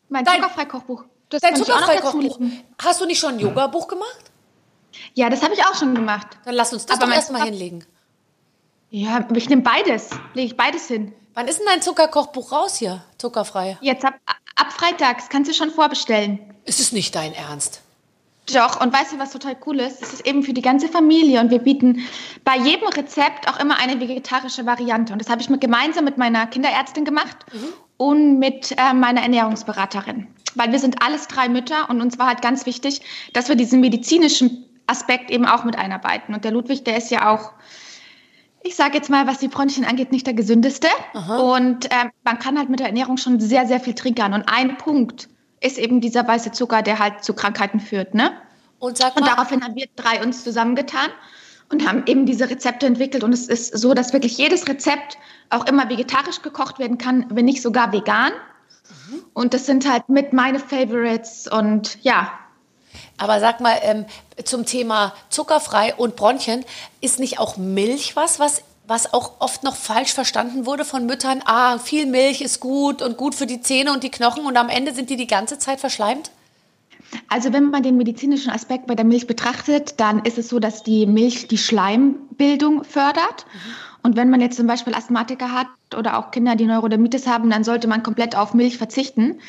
[0.10, 1.06] Mein Zuckerfrei-Kochbuch.
[1.30, 2.40] Das Dein Zuckerfrei-Kochbuch.
[2.78, 4.33] Hast du nicht schon ein Yoga-Buch gemacht?
[5.16, 6.28] Ja, das habe ich auch schon gemacht.
[6.46, 7.86] Dann lass uns das Aber erstmal hinlegen.
[8.90, 10.10] Ja, ich nehme beides.
[10.34, 11.14] Lege ich beides hin.
[11.34, 13.04] Wann ist denn dein Zuckerkochbuch raus hier?
[13.18, 13.78] Zuckerfrei.
[13.82, 14.16] Jetzt ab,
[14.56, 16.40] ab Freitags kannst du schon vorbestellen.
[16.66, 17.82] Ist es nicht dein Ernst?
[18.54, 20.02] Doch, und weißt du, was total cool ist?
[20.02, 22.06] Es ist eben für die ganze Familie und wir bieten
[22.44, 25.14] bei jedem Rezept auch immer eine vegetarische Variante.
[25.14, 27.38] Und das habe ich mit, gemeinsam mit meiner Kinderärztin gemacht
[27.98, 30.28] und mit äh, meiner Ernährungsberaterin.
[30.56, 33.02] Weil wir sind alles drei Mütter und uns war halt ganz wichtig,
[33.32, 36.34] dass wir diesen medizinischen Aspekt eben auch mit einarbeiten.
[36.34, 37.52] Und der Ludwig, der ist ja auch,
[38.64, 40.88] ich sage jetzt mal, was die Bronchien angeht, nicht der gesündeste.
[41.42, 44.34] Und ähm, man kann halt mit der Ernährung schon sehr, sehr viel triggern.
[44.34, 45.30] Und ein Punkt
[45.62, 48.32] ist eben dieser weiße Zucker, der halt zu Krankheiten führt, ne?
[48.80, 51.10] Und sag Und mal, daraufhin haben wir drei uns zusammengetan
[51.70, 53.24] und haben eben diese Rezepte entwickelt.
[53.24, 55.18] Und es ist so, dass wirklich jedes Rezept
[55.50, 58.34] auch immer vegetarisch gekocht werden kann, wenn nicht sogar vegan.
[59.34, 62.32] Und das sind halt mit meine Favorites und ja.
[63.18, 64.06] Aber sag mal, ähm,
[64.44, 66.66] zum Thema zuckerfrei und Bronchien,
[67.02, 71.42] ist nicht auch Milch was, was was auch oft noch falsch verstanden wurde von Müttern,
[71.46, 74.68] ah, viel Milch ist gut und gut für die Zähne und die Knochen und am
[74.70, 76.32] Ende sind die die ganze Zeit verschleimt?
[77.30, 80.84] Also wenn man den medizinischen Aspekt bei der Milch betrachtet, dann ist es so, dass
[80.84, 83.46] die Milch die Schleimbildung fördert.
[83.46, 83.60] Mhm.
[84.04, 87.64] Und wenn man jetzt zum Beispiel Asthmatiker hat oder auch Kinder, die Neurodermitis haben, dann
[87.64, 89.40] sollte man komplett auf Milch verzichten.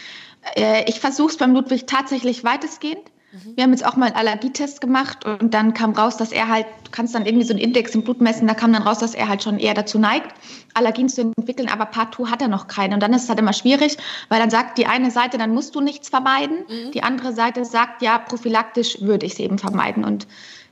[0.54, 3.02] Äh, ich versuche es beim Ludwig tatsächlich weitestgehend.
[3.34, 3.56] Mhm.
[3.56, 6.66] Wir haben jetzt auch mal einen Allergietest gemacht und dann kam raus, dass er halt,
[6.84, 9.14] du kannst dann irgendwie so einen Index im Blut messen, da kam dann raus, dass
[9.14, 10.34] er halt schon eher dazu neigt,
[10.74, 12.94] Allergien zu entwickeln, aber partout hat er noch keine.
[12.94, 13.96] Und dann ist es halt immer schwierig,
[14.28, 16.92] weil dann sagt die eine Seite, dann musst du nichts vermeiden, mhm.
[16.92, 20.04] die andere Seite sagt, ja, prophylaktisch würde ich es eben vermeiden.
[20.04, 20.26] Und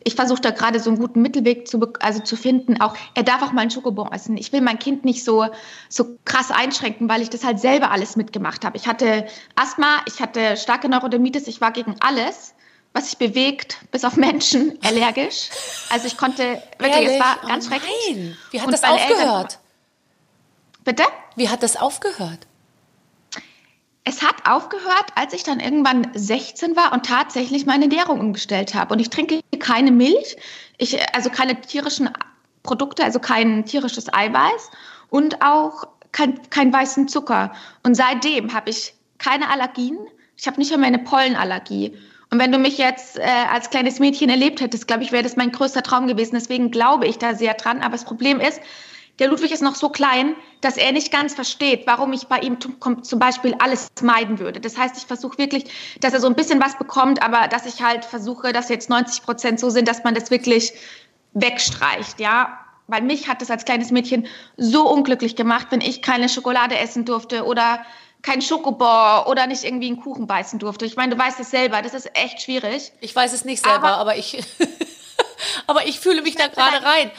[0.05, 2.80] ich versuche da gerade so einen guten Mittelweg zu, also zu finden.
[2.80, 4.36] Auch er darf auch mal einen Schokobon essen.
[4.36, 5.46] Ich will mein Kind nicht so,
[5.88, 8.76] so krass einschränken, weil ich das halt selber alles mitgemacht habe.
[8.76, 12.55] Ich hatte Asthma, ich hatte starke Neurodermitis, ich war gegen alles,
[12.92, 15.48] was sich bewegt, bis auf Menschen, allergisch.
[15.90, 17.12] Also ich konnte wirklich, Ehrlich?
[17.12, 18.36] es war ganz oh schrecklich.
[18.50, 19.53] Wie hat Und das aufgehört?
[19.53, 19.61] Eltern,
[20.85, 21.05] bitte?
[21.37, 22.47] Wie hat das aufgehört?
[24.05, 28.95] Es hat aufgehört, als ich dann irgendwann 16 war und tatsächlich meine Ernährung umgestellt habe.
[28.95, 30.37] Und ich trinke keine Milch,
[30.76, 32.11] ich, also keine tierischen
[32.64, 34.70] Produkte, also kein tierisches Eiweiß
[35.09, 37.53] und auch kein, kein weißen Zucker.
[37.85, 39.99] Und seitdem habe ich keine Allergien.
[40.37, 41.97] Ich habe nicht mehr eine Pollenallergie.
[42.30, 45.37] Und wenn du mich jetzt äh, als kleines Mädchen erlebt hättest, glaube ich, wäre das
[45.37, 46.35] mein größter Traum gewesen.
[46.35, 47.83] Deswegen glaube ich da sehr dran.
[47.83, 48.61] Aber das Problem ist,
[49.18, 52.58] der Ludwig ist noch so klein, dass er nicht ganz versteht, warum ich bei ihm
[52.60, 54.60] zum Beispiel alles meiden würde.
[54.60, 55.64] Das heißt, ich versuche wirklich,
[56.00, 59.22] dass er so ein bisschen was bekommt, aber dass ich halt versuche, dass jetzt 90
[59.22, 60.72] Prozent so sind, dass man das wirklich
[61.34, 62.58] wegstreicht, ja.
[62.88, 67.04] Weil mich hat das als kleines Mädchen so unglücklich gemacht, wenn ich keine Schokolade essen
[67.04, 67.84] durfte oder
[68.22, 70.86] kein Schokobor oder nicht irgendwie einen Kuchen beißen durfte.
[70.86, 72.92] Ich meine, du weißt es selber, das ist echt schwierig.
[73.00, 74.42] Ich weiß es nicht selber, aber, aber ich,
[75.66, 77.10] aber ich fühle mich da gerade rein.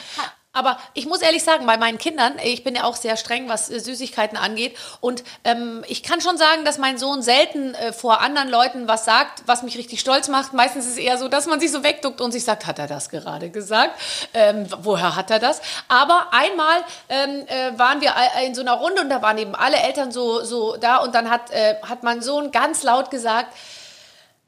[0.54, 3.68] Aber ich muss ehrlich sagen, bei meinen Kindern, ich bin ja auch sehr streng, was
[3.68, 4.76] äh, Süßigkeiten angeht.
[5.00, 9.04] Und ähm, ich kann schon sagen, dass mein Sohn selten äh, vor anderen Leuten was
[9.04, 10.54] sagt, was mich richtig stolz macht.
[10.54, 12.86] Meistens ist es eher so, dass man sich so wegduckt und sich sagt, hat er
[12.86, 14.00] das gerade gesagt?
[14.32, 15.60] Ähm, woher hat er das?
[15.88, 18.14] Aber einmal ähm, äh, waren wir
[18.46, 21.30] in so einer Runde und da waren eben alle Eltern so, so da und dann
[21.30, 23.52] hat, äh, hat mein Sohn ganz laut gesagt,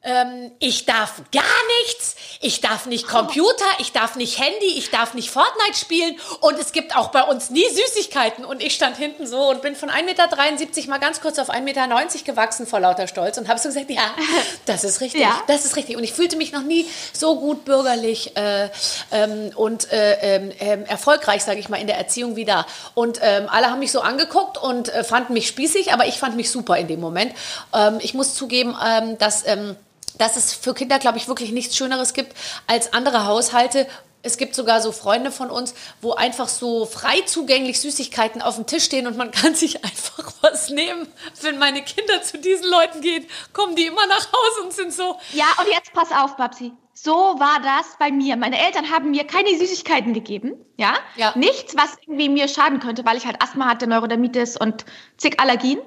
[0.06, 1.42] ähm, ich darf gar
[1.84, 6.56] nichts, ich darf nicht Computer, ich darf nicht Handy, ich darf nicht Fortnite spielen und
[6.58, 8.44] es gibt auch bei uns nie Süßigkeiten.
[8.44, 11.60] Und ich stand hinten so und bin von 1,73 Meter mal ganz kurz auf 1,90
[11.62, 11.88] Meter
[12.24, 14.14] gewachsen vor lauter Stolz und habe so gesagt, ja,
[14.66, 15.42] das ist richtig, ja.
[15.48, 15.96] das ist richtig.
[15.96, 18.68] Und ich fühlte mich noch nie so gut bürgerlich äh,
[19.10, 22.64] ähm, und äh, äh, erfolgreich, sage ich mal, in der Erziehung wie da.
[22.94, 26.36] Und ähm, alle haben mich so angeguckt und äh, fanden mich spießig, aber ich fand
[26.36, 27.34] mich super in dem Moment.
[27.74, 29.76] Ähm, ich muss zugeben, ähm, dass ähm,
[30.18, 32.36] dass es für Kinder, glaube ich, wirklich nichts Schöneres gibt
[32.66, 33.86] als andere Haushalte.
[34.22, 38.66] Es gibt sogar so Freunde von uns, wo einfach so frei zugänglich Süßigkeiten auf dem
[38.66, 41.06] Tisch stehen und man kann sich einfach was nehmen.
[41.42, 45.16] Wenn meine Kinder zu diesen Leuten gehen, kommen die immer nach Hause und sind so.
[45.32, 46.72] Ja, und jetzt pass auf, Babsi.
[46.92, 48.36] So war das bei mir.
[48.36, 50.94] Meine Eltern haben mir keine Süßigkeiten gegeben, ja?
[51.16, 51.32] ja.
[51.36, 54.86] Nichts, was irgendwie mir schaden könnte, weil ich halt Asthma hatte, Neurodermitis und
[55.18, 55.78] zig Allergien.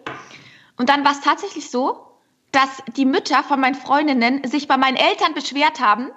[0.78, 2.09] Und dann war es tatsächlich so,
[2.52, 6.10] dass die Mütter von meinen Freundinnen sich bei meinen Eltern beschwert haben,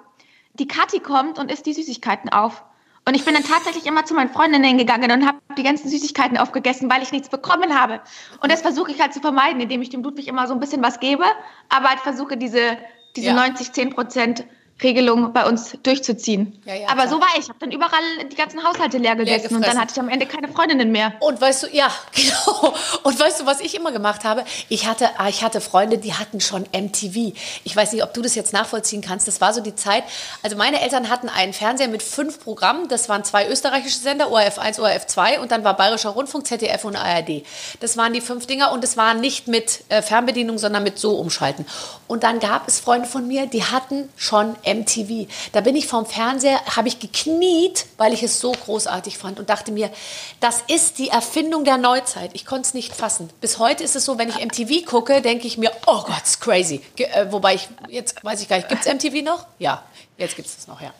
[0.53, 2.63] die Kathi kommt und isst die Süßigkeiten auf.
[3.05, 6.37] Und ich bin dann tatsächlich immer zu meinen Freundinnen gegangen und habe die ganzen Süßigkeiten
[6.37, 7.99] aufgegessen, weil ich nichts bekommen habe.
[8.39, 10.81] Und das versuche ich halt zu vermeiden, indem ich dem Ludwig immer so ein bisschen
[10.81, 11.25] was gebe,
[11.69, 12.77] aber halt versuche diese,
[13.15, 13.33] diese ja.
[13.33, 14.45] 90, 10 Prozent
[14.81, 16.61] Regelung bei uns durchzuziehen.
[16.65, 17.09] Ja, ja, Aber klar.
[17.09, 17.43] so war ich.
[17.43, 18.01] Ich habe dann überall
[18.31, 21.13] die ganzen Haushalte leer gegessen leer und dann hatte ich am Ende keine Freundinnen mehr.
[21.19, 22.73] Und weißt du, ja, genau.
[23.03, 24.43] Und weißt du, was ich immer gemacht habe?
[24.69, 27.33] Ich hatte, ah, ich hatte Freunde, die hatten schon MTV.
[27.63, 29.27] Ich weiß nicht, ob du das jetzt nachvollziehen kannst.
[29.27, 30.03] Das war so die Zeit.
[30.41, 32.87] Also meine Eltern hatten einen Fernseher mit fünf Programmen.
[32.87, 36.83] Das waren zwei österreichische Sender, ORF 1, ORF 2 und dann war Bayerischer Rundfunk, ZDF
[36.85, 37.43] und ARD.
[37.79, 41.17] Das waren die fünf Dinger und es war nicht mit äh, Fernbedienung, sondern mit so
[41.17, 41.65] umschalten.
[42.07, 45.27] Und dann gab es Freunde von mir, die hatten schon MTV.
[45.51, 49.49] Da bin ich vorm Fernseher, habe ich gekniet, weil ich es so großartig fand und
[49.49, 49.91] dachte mir,
[50.39, 52.31] das ist die Erfindung der Neuzeit.
[52.33, 53.29] Ich konnte es nicht fassen.
[53.41, 56.41] Bis heute ist es so, wenn ich MTV gucke, denke ich mir, oh Gott, ist
[56.41, 56.81] crazy.
[56.95, 59.45] Ge äh, wobei ich, jetzt weiß ich gar nicht, gibt es MTV noch?
[59.59, 59.83] Ja,
[60.17, 60.93] jetzt gibt es das noch, ja.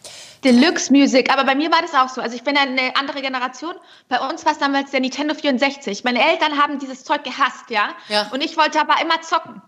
[0.44, 2.22] Deluxe Music, aber bei mir war das auch so.
[2.22, 3.76] Also ich bin eine andere Generation.
[4.10, 6.04] Bei uns war es damals der Nintendo 64.
[6.04, 7.90] Meine Eltern haben dieses Zeug gehasst, ja?
[8.10, 8.30] ja.
[8.34, 9.62] Und ich wollte aber immer zocken.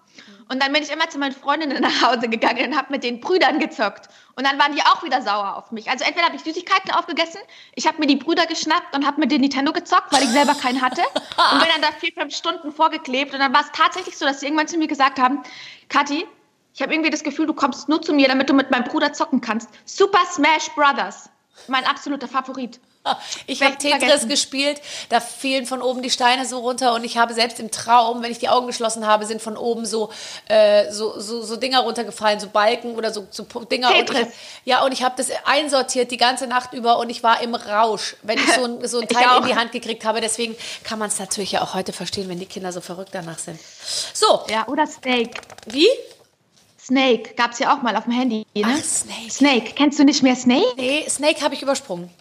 [0.49, 3.19] Und dann bin ich immer zu meinen Freundinnen nach Hause gegangen und habe mit den
[3.19, 4.09] Brüdern gezockt.
[4.35, 5.89] Und dann waren die auch wieder sauer auf mich.
[5.89, 7.39] Also entweder habe ich Süßigkeiten aufgegessen,
[7.73, 10.53] ich habe mir die Brüder geschnappt und habe mit den Nintendo gezockt, weil ich selber
[10.55, 11.01] keinen hatte.
[11.01, 13.33] Und bin dann da vier, fünf Stunden vorgeklebt.
[13.33, 15.41] Und dann war es tatsächlich so, dass sie irgendwann zu mir gesagt haben,
[15.89, 16.25] Kathi,
[16.73, 19.13] ich habe irgendwie das Gefühl, du kommst nur zu mir, damit du mit meinem Bruder
[19.13, 19.69] zocken kannst.
[19.85, 21.29] Super Smash Brothers.
[21.67, 22.79] Mein absoluter Favorit.
[23.47, 24.29] Ich habe Tetris vergessen.
[24.29, 28.23] gespielt, da fielen von oben die Steine so runter und ich habe selbst im Traum,
[28.23, 30.09] wenn ich die Augen geschlossen habe, sind von oben so,
[30.47, 33.89] äh, so, so, so Dinger runtergefallen, so Balken oder so, so Dinger.
[33.91, 34.19] Tetris.
[34.21, 34.35] Und ich,
[34.65, 38.15] ja, und ich habe das einsortiert die ganze Nacht über und ich war im Rausch,
[38.23, 40.21] wenn ich so ein, so ein Teil in die Hand gekriegt habe.
[40.21, 43.39] Deswegen kann man es natürlich ja auch heute verstehen, wenn die Kinder so verrückt danach
[43.39, 43.59] sind.
[44.13, 44.45] So.
[44.49, 45.41] Ja, oder Snake.
[45.67, 45.87] Wie?
[46.85, 48.45] Snake gab es ja auch mal auf dem Handy.
[48.55, 48.63] Ne?
[48.63, 49.31] Ach, Snake.
[49.31, 49.71] Snake.
[49.75, 50.75] Kennst du nicht mehr Snake?
[50.77, 52.11] Nee, Snake habe ich übersprungen.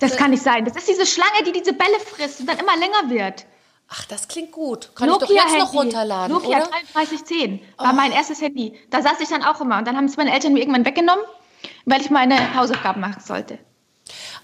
[0.00, 0.66] Das kann nicht sein.
[0.66, 3.46] Das ist diese Schlange, die diese Bälle frisst und dann immer länger wird.
[3.88, 4.90] Ach, das klingt gut.
[4.94, 6.66] Kann Nokia ich doch jetzt noch runterladen, Nokia oder?
[6.66, 7.96] 3310 war oh.
[7.96, 8.78] mein erstes Handy.
[8.90, 9.78] Da saß ich dann auch immer.
[9.78, 11.24] Und dann haben es meine Eltern mir irgendwann weggenommen,
[11.86, 13.58] weil ich meine Hausaufgaben machen sollte.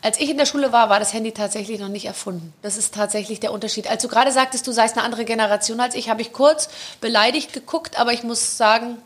[0.02, 2.54] Als ich in der Schule war, war das Handy tatsächlich noch nicht erfunden.
[2.62, 3.88] Das ist tatsächlich der Unterschied.
[3.88, 6.70] Als du gerade sagtest, du seist eine andere Generation als ich, habe ich kurz
[7.00, 8.96] beleidigt geguckt, aber ich muss sagen,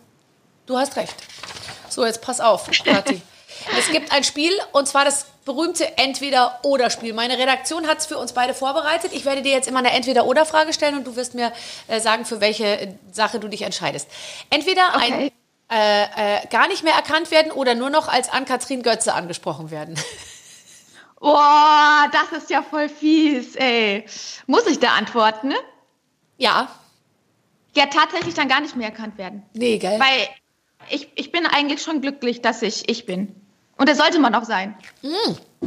[0.67, 1.15] du hast recht.
[1.89, 3.23] So, jetzt pass auf, Kathi.
[3.79, 7.13] es gibt ein Spiel, und zwar das berühmte Entweder-Oder-Spiel.
[7.13, 9.13] Meine Redaktion hat es für uns beide vorbereitet.
[9.13, 11.53] Ich werde dir jetzt immer eine Entweder-Oder-Frage stellen und du wirst mir
[11.89, 14.09] äh, sagen, für welche Sache du dich entscheidest.
[14.51, 15.13] Entweder okay.
[15.13, 15.31] ein
[15.71, 19.99] äh, äh, gar nicht mehr erkannt werden oder nur noch als Ann-Kathrin Götze angesprochen werden.
[21.25, 24.05] Boah, das ist ja voll fies, ey.
[24.47, 25.57] Muss ich da antworten, ne?
[26.37, 26.69] Ja.
[27.75, 29.43] Ja, tatsächlich dann gar nicht mehr erkannt werden.
[29.55, 29.99] Nee, gell?
[29.99, 30.29] Weil
[30.91, 33.35] ich, ich bin eigentlich schon glücklich, dass ich ich bin.
[33.79, 34.77] Und das sollte man auch sein.
[35.01, 35.67] Mm.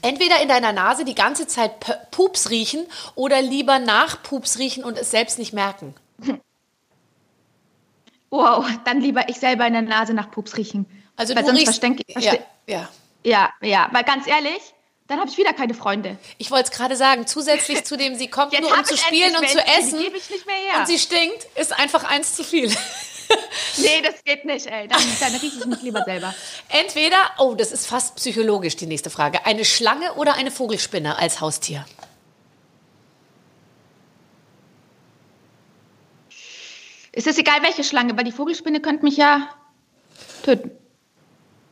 [0.00, 1.72] Entweder in deiner Nase die ganze Zeit
[2.12, 2.86] Pups riechen
[3.16, 5.96] oder lieber nach Pups riechen und es selbst nicht merken.
[8.30, 10.86] Wow, dann lieber ich selber in der Nase nach Pups riechen.
[11.14, 12.34] Also weil du sonst riechst, ja,
[12.66, 12.88] ja.
[13.22, 14.73] ja, ja, weil ganz ehrlich,
[15.06, 16.16] dann habe ich wieder keine Freunde.
[16.38, 19.36] Ich wollte es gerade sagen, zusätzlich zu dem, sie kommt Jetzt nur um zu spielen
[19.36, 22.68] und zu essen und sie stinkt, ist einfach eins zu viel.
[23.76, 24.88] nee, das geht nicht, ey.
[24.88, 26.34] Dann, dann rieche ich mich lieber selber.
[26.70, 31.40] Entweder, oh, das ist fast psychologisch die nächste Frage, eine Schlange oder eine Vogelspinne als
[31.40, 31.84] Haustier?
[37.12, 39.48] Es ist egal, welche Schlange, weil die Vogelspinne könnte mich ja
[40.42, 40.83] töten.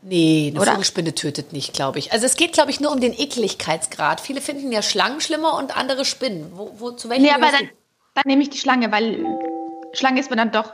[0.03, 0.73] Nee, eine Oder?
[0.73, 2.13] Vogelspinne tötet nicht, glaube ich.
[2.13, 4.21] Also es geht, glaube ich, nur um den Ekligkeitsgrad.
[4.21, 6.51] Viele finden ja Schlangen schlimmer und andere Spinnen.
[6.55, 7.71] Wo, wo, zu welchem nee, aber dann,
[8.15, 9.25] dann, nehme ich die Schlange, weil
[9.93, 10.73] Schlange ist mir dann doch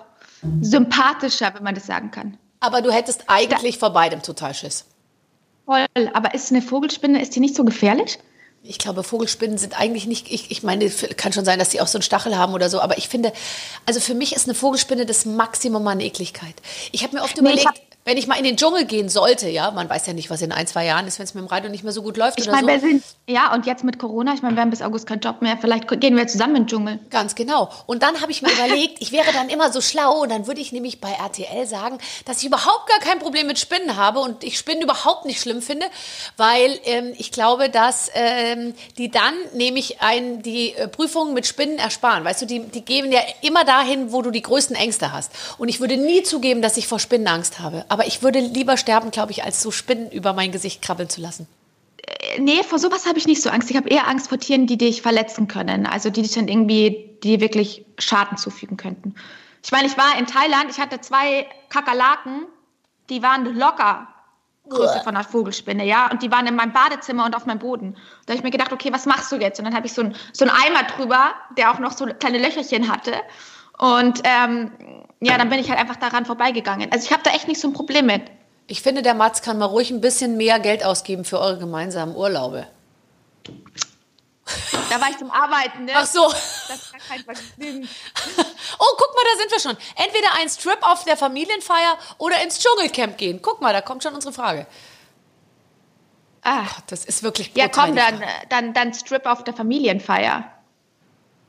[0.62, 2.39] sympathischer, wenn man das sagen kann.
[2.61, 4.87] Aber du hättest eigentlich da, vor beidem total Schiss.
[5.66, 8.18] Voll, aber ist eine Vogelspinne, ist die nicht so gefährlich?
[8.62, 11.87] Ich glaube, Vogelspinnen sind eigentlich nicht, ich, ich meine, kann schon sein, dass die auch
[11.87, 13.33] so einen Stachel haben oder so, aber ich finde,
[13.87, 16.55] also für mich ist eine Vogelspinne das Maximum an Ekligkeit.
[16.91, 19.70] Ich habe mir oft nee, überlegt, wenn ich mal in den Dschungel gehen sollte, ja,
[19.70, 21.68] man weiß ja nicht, was in ein, zwei Jahren ist, wenn es mit dem Radio
[21.68, 22.68] nicht mehr so gut läuft ich meine, so.
[22.68, 25.42] Wir sind, ja, und jetzt mit Corona, ich meine, wir haben bis August keinen Job
[25.42, 27.00] mehr, vielleicht gehen wir zusammen in den Dschungel.
[27.11, 27.68] Ganz genau.
[27.84, 30.59] Und dann habe ich mir überlegt, ich wäre dann immer so schlau und dann würde
[30.59, 34.42] ich nämlich bei RTL sagen, dass ich überhaupt gar kein Problem mit Spinnen habe und
[34.42, 35.84] ich Spinnen überhaupt nicht schlimm finde,
[36.38, 41.76] weil ähm, ich glaube, dass ähm, die dann nämlich ein, die äh, Prüfungen mit Spinnen
[41.76, 42.24] ersparen.
[42.24, 45.30] Weißt du, die, die geben ja immer dahin, wo du die größten Ängste hast.
[45.59, 47.84] Und ich würde nie zugeben, dass ich vor Spinnen Angst habe.
[47.97, 51.20] Aber ich würde lieber sterben, glaube ich, als so Spinnen über mein Gesicht krabbeln zu
[51.20, 51.46] lassen.
[51.99, 53.70] Äh, nee, vor sowas habe ich nicht so Angst.
[53.70, 55.86] Ich habe eher Angst vor Tieren, die dich verletzen können.
[55.86, 59.14] Also die dich dann irgendwie, die wirklich Schaden zufügen könnten.
[59.64, 62.46] Ich meine, ich war in Thailand, ich hatte zwei Kakerlaken,
[63.11, 64.09] die waren locker
[64.68, 66.11] Größe von einer Vogelspinne, ja.
[66.11, 67.96] Und die waren in meinem Badezimmer und auf meinem Boden.
[68.26, 69.59] Da habe ich mir gedacht, okay, was machst du jetzt?
[69.59, 72.38] Und dann habe ich so, ein, so einen Eimer drüber, der auch noch so kleine
[72.38, 73.12] Löcherchen hatte.
[73.79, 74.70] Und ähm,
[75.20, 76.93] ja, dann bin ich halt einfach daran vorbeigegangen.
[76.93, 78.22] Also ich habe da echt nicht so ein Problem mit.
[78.66, 82.14] Ich finde, der Mats kann mal ruhig ein bisschen mehr Geld ausgeben für eure gemeinsamen
[82.14, 82.66] Urlaube.
[84.91, 85.93] Da war ich zum Arbeiten, ne?
[85.95, 86.29] Ach so.
[86.29, 87.89] Das ist gar kein Vergnügen.
[88.81, 89.76] Oh, guck mal, da sind wir schon.
[89.97, 93.41] Entweder ein Strip auf der Familienfeier oder ins Dschungelcamp gehen.
[93.43, 94.68] Guck mal, da kommt schon unsere Frage.
[96.43, 97.66] Ah, Gott, das ist wirklich brutal.
[97.66, 100.45] Ja, komm, dann, dann, dann Strip auf der Familienfeier.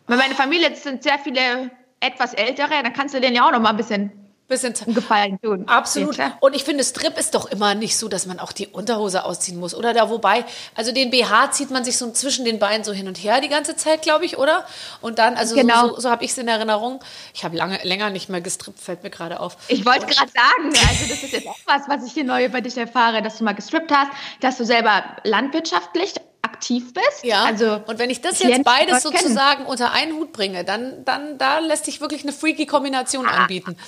[0.08, 1.70] Weil meine Familie sind sehr viele
[2.00, 4.12] etwas ältere, dann kannst du denen ja auch noch mal ein bisschen
[4.50, 5.66] bisschen Gefallen tun.
[5.68, 6.18] Absolut.
[6.42, 9.60] Und ich finde, Strip ist doch immer nicht so, dass man auch die Unterhose ausziehen
[9.60, 9.74] muss.
[9.74, 10.44] Oder da, wobei,
[10.76, 13.48] also den BH zieht man sich so zwischen den Beinen so hin und her die
[13.48, 14.66] ganze Zeit, glaube ich, oder?
[15.02, 15.90] Und dann, also genau.
[15.90, 17.00] so, so, so habe ich es in Erinnerung.
[17.34, 19.56] Ich habe lange, länger nicht mehr gestrippt, fällt mir gerade auf.
[19.68, 22.60] Ich wollte gerade sagen, also das ist jetzt auch was, was ich hier neu über
[22.62, 26.16] dich erfahre, dass du mal gestrippt hast, dass du selber landwirtschaftlich
[26.60, 27.24] aktiv bist.
[27.24, 27.46] Ja.
[27.46, 29.24] Also, und wenn ich das jetzt beides aber kennen.
[29.30, 33.78] sozusagen unter einen Hut bringe, dann, dann da lässt sich wirklich eine freaky Kombination anbieten.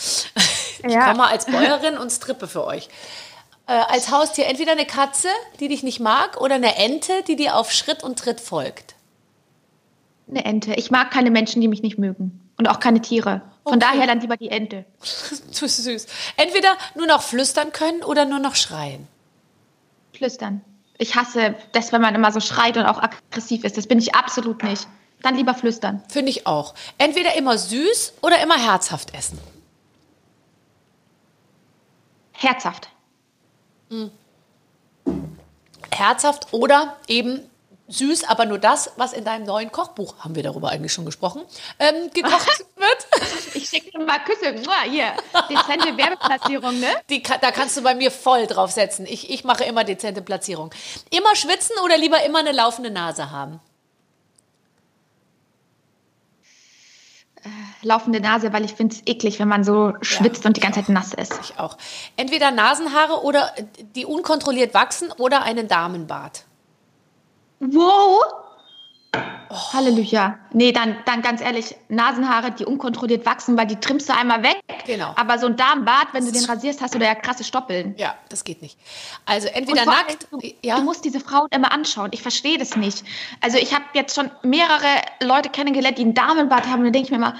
[0.84, 1.12] Ich Ja.
[1.12, 2.90] komme als Bäuerin und strippe für euch.
[3.68, 5.28] Äh, als Haustier entweder eine Katze,
[5.60, 8.96] die dich nicht mag, oder eine Ente, die dir auf Schritt und Tritt folgt.
[10.28, 10.74] Eine Ente.
[10.74, 12.50] Ich mag keine Menschen, die mich nicht mögen.
[12.58, 13.44] Und auch keine Tiere.
[13.64, 13.80] Von Okay.
[13.92, 14.86] daher dann lieber die Ente.
[15.52, 16.08] Zu süß.
[16.38, 19.08] Entweder nur noch flüstern können oder nur noch schreien.
[20.18, 20.62] Flüstern.
[21.02, 23.76] Ich hasse das, wenn man immer so schreit und auch aggressiv ist.
[23.76, 24.88] Das bin ich absolut nicht.
[25.24, 26.04] Dann lieber flüstern.
[26.08, 26.76] Finde ich auch.
[27.00, 29.40] Entweder immer süß oder immer herzhaft essen.
[32.34, 32.90] Herzhaft.
[35.90, 37.50] Herzhaft oder eben
[37.92, 41.42] süß, aber nur das, was in deinem neuen Kochbuch, haben wir darüber eigentlich schon gesprochen,
[41.80, 43.08] ähm, gekocht wird.
[43.54, 44.54] Ich schicke dir mal Küsse.
[44.66, 45.14] Mua, Hier.
[45.50, 46.88] Dezente Werbeplatzierung, ne?
[47.10, 49.06] Die, da kannst du bei mir voll drauf setzen.
[49.06, 50.72] Ich, ich mache immer dezente Platzierung.
[51.10, 53.60] Immer schwitzen oder lieber immer eine laufende Nase haben?
[57.82, 60.90] Laufende Nase, weil ich finde es eklig, wenn man so schwitzt und die ganze Zeit
[60.90, 61.40] nass ist.
[61.42, 61.78] Ich auch.
[62.16, 63.64] Entweder Nasenhaare oder äh,
[63.96, 66.46] die unkontrolliert wachsen oder einen Damenbart.
[67.62, 68.24] Wow!
[69.74, 70.40] Halleluja.
[70.54, 74.62] Nee, dann, dann ganz ehrlich, Nasenhaare, die unkontrolliert wachsen, weil die trimmst du einmal weg.
[74.86, 75.14] Genau.
[75.16, 77.94] Aber so ein Darmbart, wenn du den rasierst, hast du da ja krasse Stoppeln.
[77.98, 78.80] Ja, das geht nicht.
[79.26, 82.12] Also entweder vor allem, nackt, du, ja, du musst diese Frauen immer anschauen.
[82.14, 83.04] Ich verstehe das nicht.
[83.42, 84.88] Also ich habe jetzt schon mehrere
[85.22, 86.80] Leute kennengelernt, die einen Damenbart haben.
[86.80, 87.36] Und da denke ich mir immer,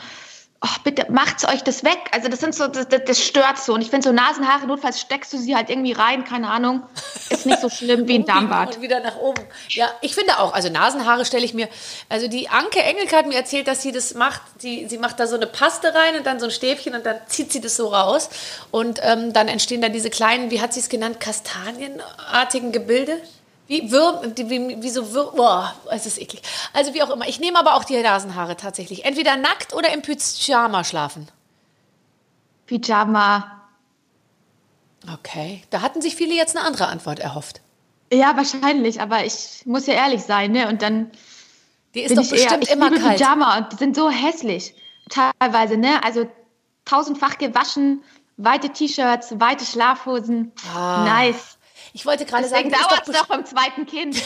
[0.64, 1.98] oh, bitte macht's euch das weg.
[2.12, 3.74] Also das sind so, das, das, stört so.
[3.74, 6.84] Und ich finde so Nasenhaare, notfalls steckst du sie halt irgendwie rein, keine Ahnung.
[7.30, 8.76] Ist nicht so schlimm wie ein Darmbart.
[8.76, 9.42] Und wieder nach oben.
[9.70, 11.68] Ja, ich finde auch, also Nasenhaare stelle ich mir,
[12.10, 15.26] also die Anke Engelke hat mir erzählt, dass sie das macht, sie, sie macht da
[15.26, 17.88] so eine Paste rein und dann so ein Stäbchen und dann zieht sie das so
[17.88, 18.30] raus
[18.70, 23.20] und ähm, dann entstehen da diese kleinen, wie hat sie es genannt, kastanienartigen Gebilde.
[23.72, 26.42] Wie, Würm, wie, wie so Würm, boah, es ist eklig.
[26.74, 27.30] Also wie auch immer.
[27.30, 29.06] Ich nehme aber auch die Nasenhaare tatsächlich.
[29.06, 31.30] Entweder nackt oder im Pyjama schlafen.
[32.66, 33.62] Pyjama.
[35.14, 37.62] Okay, da hatten sich viele jetzt eine andere Antwort erhofft.
[38.12, 40.68] Ja, wahrscheinlich, aber ich muss ja ehrlich sein, ne?
[40.68, 41.10] Und dann
[41.96, 43.20] Die ist bin doch ich eher, bestimmt ich immer liebe kalt.
[43.20, 44.76] Pyjama und die sind so hässlich.
[45.10, 46.04] Teilweise, ne?
[46.04, 46.30] Also
[46.84, 48.04] tausendfach gewaschen,
[48.36, 50.52] weite T-Shirts, weite Schlafhosen.
[50.76, 51.06] Ah.
[51.06, 51.51] Nice.
[51.94, 54.16] Ich wollte gerade sagen, dauert doch es noch beim zweiten Kind.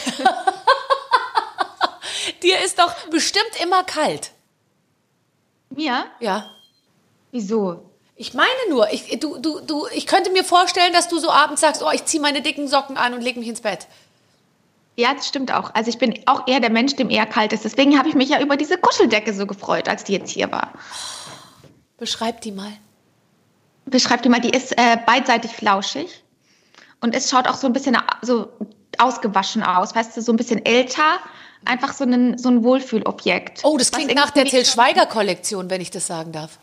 [2.42, 4.32] dir ist doch bestimmt immer kalt.
[5.70, 6.06] Mir?
[6.20, 6.50] Ja.
[7.32, 7.90] Wieso?
[8.14, 11.60] Ich meine nur, ich, du, du, du, ich könnte mir vorstellen, dass du so abends
[11.60, 13.86] sagst, oh, ich ziehe meine dicken Socken an und leg mich ins Bett.
[14.94, 15.74] Ja, das stimmt auch.
[15.74, 17.64] Also ich bin auch eher der Mensch, dem eher kalt ist.
[17.64, 20.72] Deswegen habe ich mich ja über diese Kuscheldecke so gefreut, als die jetzt hier war.
[21.98, 22.72] Beschreib die mal.
[23.84, 26.22] Beschreib die mal, die ist äh, beidseitig flauschig
[27.00, 28.48] und es schaut auch so ein bisschen so
[28.98, 31.18] ausgewaschen aus, weißt du, so ein bisschen älter.
[31.64, 33.60] Einfach so ein, so ein Wohlfühlobjekt.
[33.64, 36.58] Oh, das klingt nach der irgendwie- Till Schweiger-Kollektion, wenn ich das sagen darf.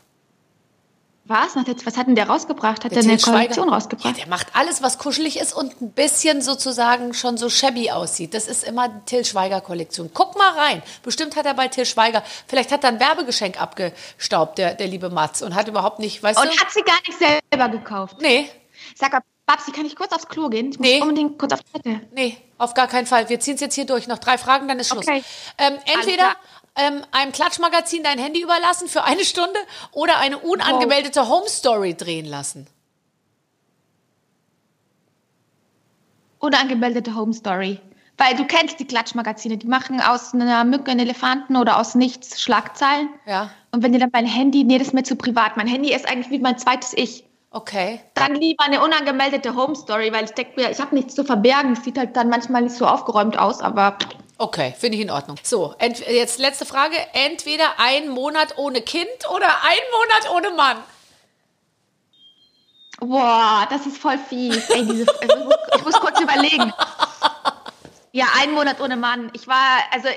[1.25, 1.53] Was?
[1.53, 2.83] Der, was hat denn der rausgebracht?
[2.83, 4.17] Hat der, Till eine Kollektion Ja, rausgebracht?
[4.17, 8.33] der macht alles, was kuschelig ist und ein bisschen sozusagen schon so shabby aussieht.
[8.33, 10.11] Das ist immer die Till Schweiger-Kollektion.
[10.13, 10.83] Guck mal rein.
[11.01, 15.09] Bestimmt hat er bei Till Schweiger, vielleicht hat er ein Werbegeschenk abgestaubt, der, der liebe
[15.09, 16.57] Matz, und hat überhaupt nicht, weißt und du?
[16.59, 17.17] hat sie gar nicht
[17.51, 18.17] selber gekauft.
[18.21, 18.49] Nee,
[18.95, 20.71] Sag mal, Babsi, kann ich kurz aufs Klo gehen?
[20.71, 21.01] Ich muss Nee.
[21.01, 22.07] unbedingt kurz auf die Toilette.
[22.13, 23.27] Nee, auf gar keinen Fall.
[23.29, 24.07] Wir ziehen es jetzt hier durch.
[24.07, 25.05] Noch drei Fragen, dann ist Schluss.
[25.07, 25.23] Okay.
[25.57, 26.35] Ähm, entweder
[26.75, 29.59] ähm, einem Klatschmagazin dein Handy überlassen für eine Stunde
[29.91, 32.67] oder eine unangemeldete Home Story drehen lassen.
[36.39, 37.79] Unangemeldete Home Story.
[38.17, 42.41] Weil du kennst die Klatschmagazine, die machen aus einer Mücke einen Elefanten oder aus nichts
[42.41, 43.09] Schlagzeilen.
[43.25, 43.49] Ja.
[43.71, 45.57] Und wenn dir dann mein Handy, nee, das ist mir zu privat.
[45.57, 47.25] Mein Handy ist eigentlich wie mein zweites Ich.
[47.53, 48.01] Okay.
[48.15, 51.73] Dann lieber eine unangemeldete Home Story, weil ich denke mir, ich habe nichts zu verbergen.
[51.73, 53.97] Es sieht halt dann manchmal nicht so aufgeräumt aus, aber
[54.39, 55.37] Okay, finde ich in Ordnung.
[55.43, 56.95] So, jetzt letzte Frage.
[57.13, 60.77] Entweder ein Monat ohne Kind oder ein Monat ohne Mann.
[62.99, 64.69] boah, das ist voll fies.
[64.71, 66.73] Ey, diese, ich, muss, ich muss kurz überlegen.
[68.11, 69.29] Ja, einen Monat ohne Mann.
[69.33, 70.07] Ich war, also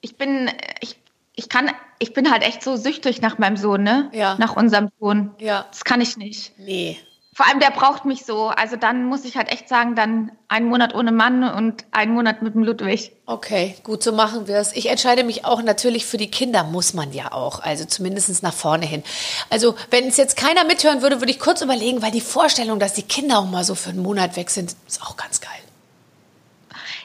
[0.00, 0.96] ich bin, ich,
[1.38, 1.70] ich kann,
[2.00, 4.10] ich bin halt echt so süchtig nach meinem Sohn, ne?
[4.12, 4.34] Ja.
[4.38, 5.30] Nach unserem Sohn.
[5.38, 5.66] Ja.
[5.70, 6.52] Das kann ich nicht.
[6.58, 6.98] Nee.
[7.32, 8.48] Vor allem, der braucht mich so.
[8.48, 12.42] Also dann muss ich halt echt sagen, dann einen Monat ohne Mann und einen Monat
[12.42, 13.12] mit dem Ludwig.
[13.26, 14.72] Okay, gut, so machen wir es.
[14.72, 17.60] Ich entscheide mich auch natürlich für die Kinder, muss man ja auch.
[17.60, 19.04] Also zumindest nach vorne hin.
[19.48, 22.94] Also, wenn es jetzt keiner mithören würde, würde ich kurz überlegen, weil die Vorstellung, dass
[22.94, 25.52] die Kinder auch mal so für einen Monat weg sind, ist auch ganz geil.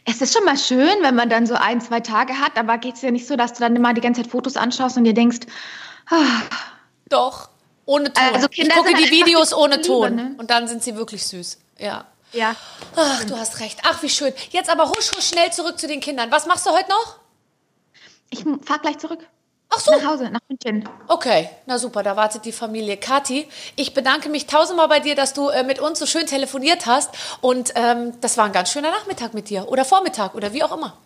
[0.05, 2.95] Es ist schon mal schön, wenn man dann so ein, zwei Tage hat, aber geht
[2.95, 5.13] es ja nicht so, dass du dann immer die ganze Zeit Fotos anschaust und dir
[5.13, 5.39] denkst,
[6.09, 6.41] ah,
[7.07, 7.49] Doch,
[7.85, 8.23] ohne Ton.
[8.33, 10.35] Also Kinder ich gucke die halt einfach Videos die ohne Liebe, Ton ne?
[10.37, 11.59] und dann sind sie wirklich süß.
[11.79, 12.05] Ja.
[12.33, 12.55] Ja.
[12.95, 13.79] Ach, du hast recht.
[13.83, 14.33] Ach, wie schön.
[14.49, 16.31] Jetzt aber husch, husch schnell zurück zu den Kindern.
[16.31, 17.19] Was machst du heute noch?
[18.29, 19.19] Ich fahr gleich zurück.
[19.75, 19.91] Ach so.
[19.91, 20.87] Nach Hause, nach München.
[21.07, 22.97] Okay, na super, da wartet die Familie.
[22.97, 26.85] Kathi, ich bedanke mich tausendmal bei dir, dass du äh, mit uns so schön telefoniert
[26.85, 27.09] hast.
[27.41, 29.67] Und ähm, das war ein ganz schöner Nachmittag mit dir.
[29.69, 30.97] Oder Vormittag oder wie auch immer.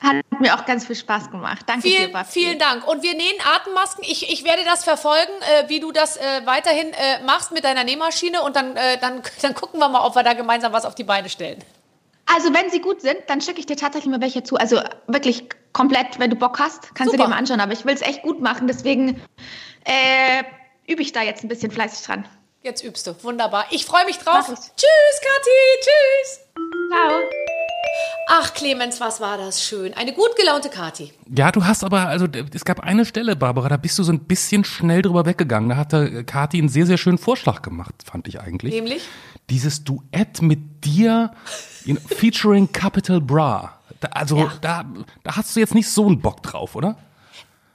[0.00, 1.64] Hat mir auch ganz viel Spaß gemacht.
[1.66, 2.40] Danke Vielen, dir, Basti.
[2.40, 2.86] vielen Dank.
[2.86, 4.04] Und wir nähen Atemmasken.
[4.06, 7.82] Ich, ich werde das verfolgen, äh, wie du das äh, weiterhin äh, machst mit deiner
[7.82, 8.42] Nähmaschine.
[8.42, 11.04] Und dann, äh, dann, dann gucken wir mal, ob wir da gemeinsam was auf die
[11.04, 11.58] Beine stellen.
[12.26, 14.56] Also, wenn sie gut sind, dann schicke ich dir tatsächlich mal welche zu.
[14.56, 15.48] Also wirklich
[15.78, 17.18] komplett, wenn du Bock hast, kannst Super.
[17.18, 17.60] du dir mal anschauen.
[17.60, 19.20] Aber ich will es echt gut machen, deswegen
[19.84, 20.42] äh,
[20.88, 22.26] übe ich da jetzt ein bisschen fleißig dran.
[22.62, 23.14] Jetzt übst du.
[23.22, 23.66] Wunderbar.
[23.70, 24.46] Ich freue mich drauf.
[24.46, 25.80] Tschüss, Kathi.
[25.80, 26.40] Tschüss.
[26.90, 27.20] Ciao.
[28.30, 29.94] Ach, Clemens, was war das schön.
[29.94, 31.12] Eine gut gelaunte Kathi.
[31.34, 34.24] Ja, du hast aber, also es gab eine Stelle, Barbara, da bist du so ein
[34.24, 35.70] bisschen schnell drüber weggegangen.
[35.70, 38.74] Da hatte Kathi einen sehr, sehr schönen Vorschlag gemacht, fand ich eigentlich.
[38.74, 39.02] Nämlich?
[39.48, 41.32] Dieses Duett mit dir,
[41.84, 43.77] know, featuring Capital Bra.
[44.00, 44.52] Da, also Ja.
[44.60, 44.84] da,
[45.24, 46.96] da hast du jetzt nicht so einen Bock drauf, oder?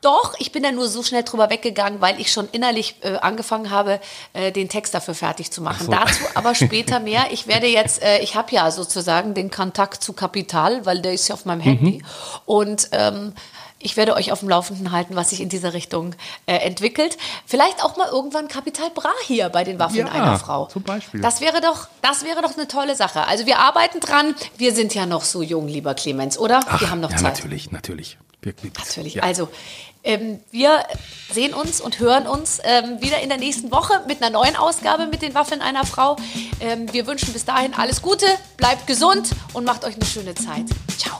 [0.02, 3.70] Doch, ich bin da nur so schnell drüber weggegangen, weil ich schon innerlich äh, angefangen
[3.70, 4.02] habe,
[4.34, 5.86] äh, den Text dafür fertig zu machen.
[5.86, 5.92] so.
[5.94, 7.28] Dazu aber später mehr.
[7.32, 11.30] Ich werde jetzt, äh, ich habe ja sozusagen den Kontakt zu Kapital, weil der ist
[11.30, 12.04] ja auf meinem Handy.
[12.46, 13.32] Und ähm,
[13.84, 16.16] ich werde euch auf dem Laufenden halten, was sich in dieser Richtung
[16.46, 17.18] äh, entwickelt.
[17.46, 20.66] Vielleicht auch mal irgendwann Kapital Bra hier bei den Waffeln Ja, einer Frau.
[20.68, 21.22] zum Beispiel.
[21.22, 23.28] Das wäre doch, das wäre doch eine tolle Sache.
[23.28, 24.36] Also wir arbeiten dran.
[24.58, 26.62] Wir sind ja noch so jung, lieber Clemens, oder?
[26.80, 27.36] wir haben noch ja, Zeit.
[27.36, 28.18] natürlich, natürlich.
[28.42, 29.14] Wir, wir, Natürlich.
[29.16, 29.24] Ja.
[29.24, 29.48] Also,
[30.04, 30.84] ähm, wir
[31.32, 35.08] sehen uns und hören uns ähm, wieder in der nächsten Woche mit einer neuen Ausgabe
[35.08, 36.18] mit den Waffeln einer Frau.
[36.60, 38.26] Ähm, wir wünschen bis dahin alles Gute,
[38.58, 40.66] bleibt gesund und macht euch eine schöne Zeit.
[40.98, 41.20] Ciao.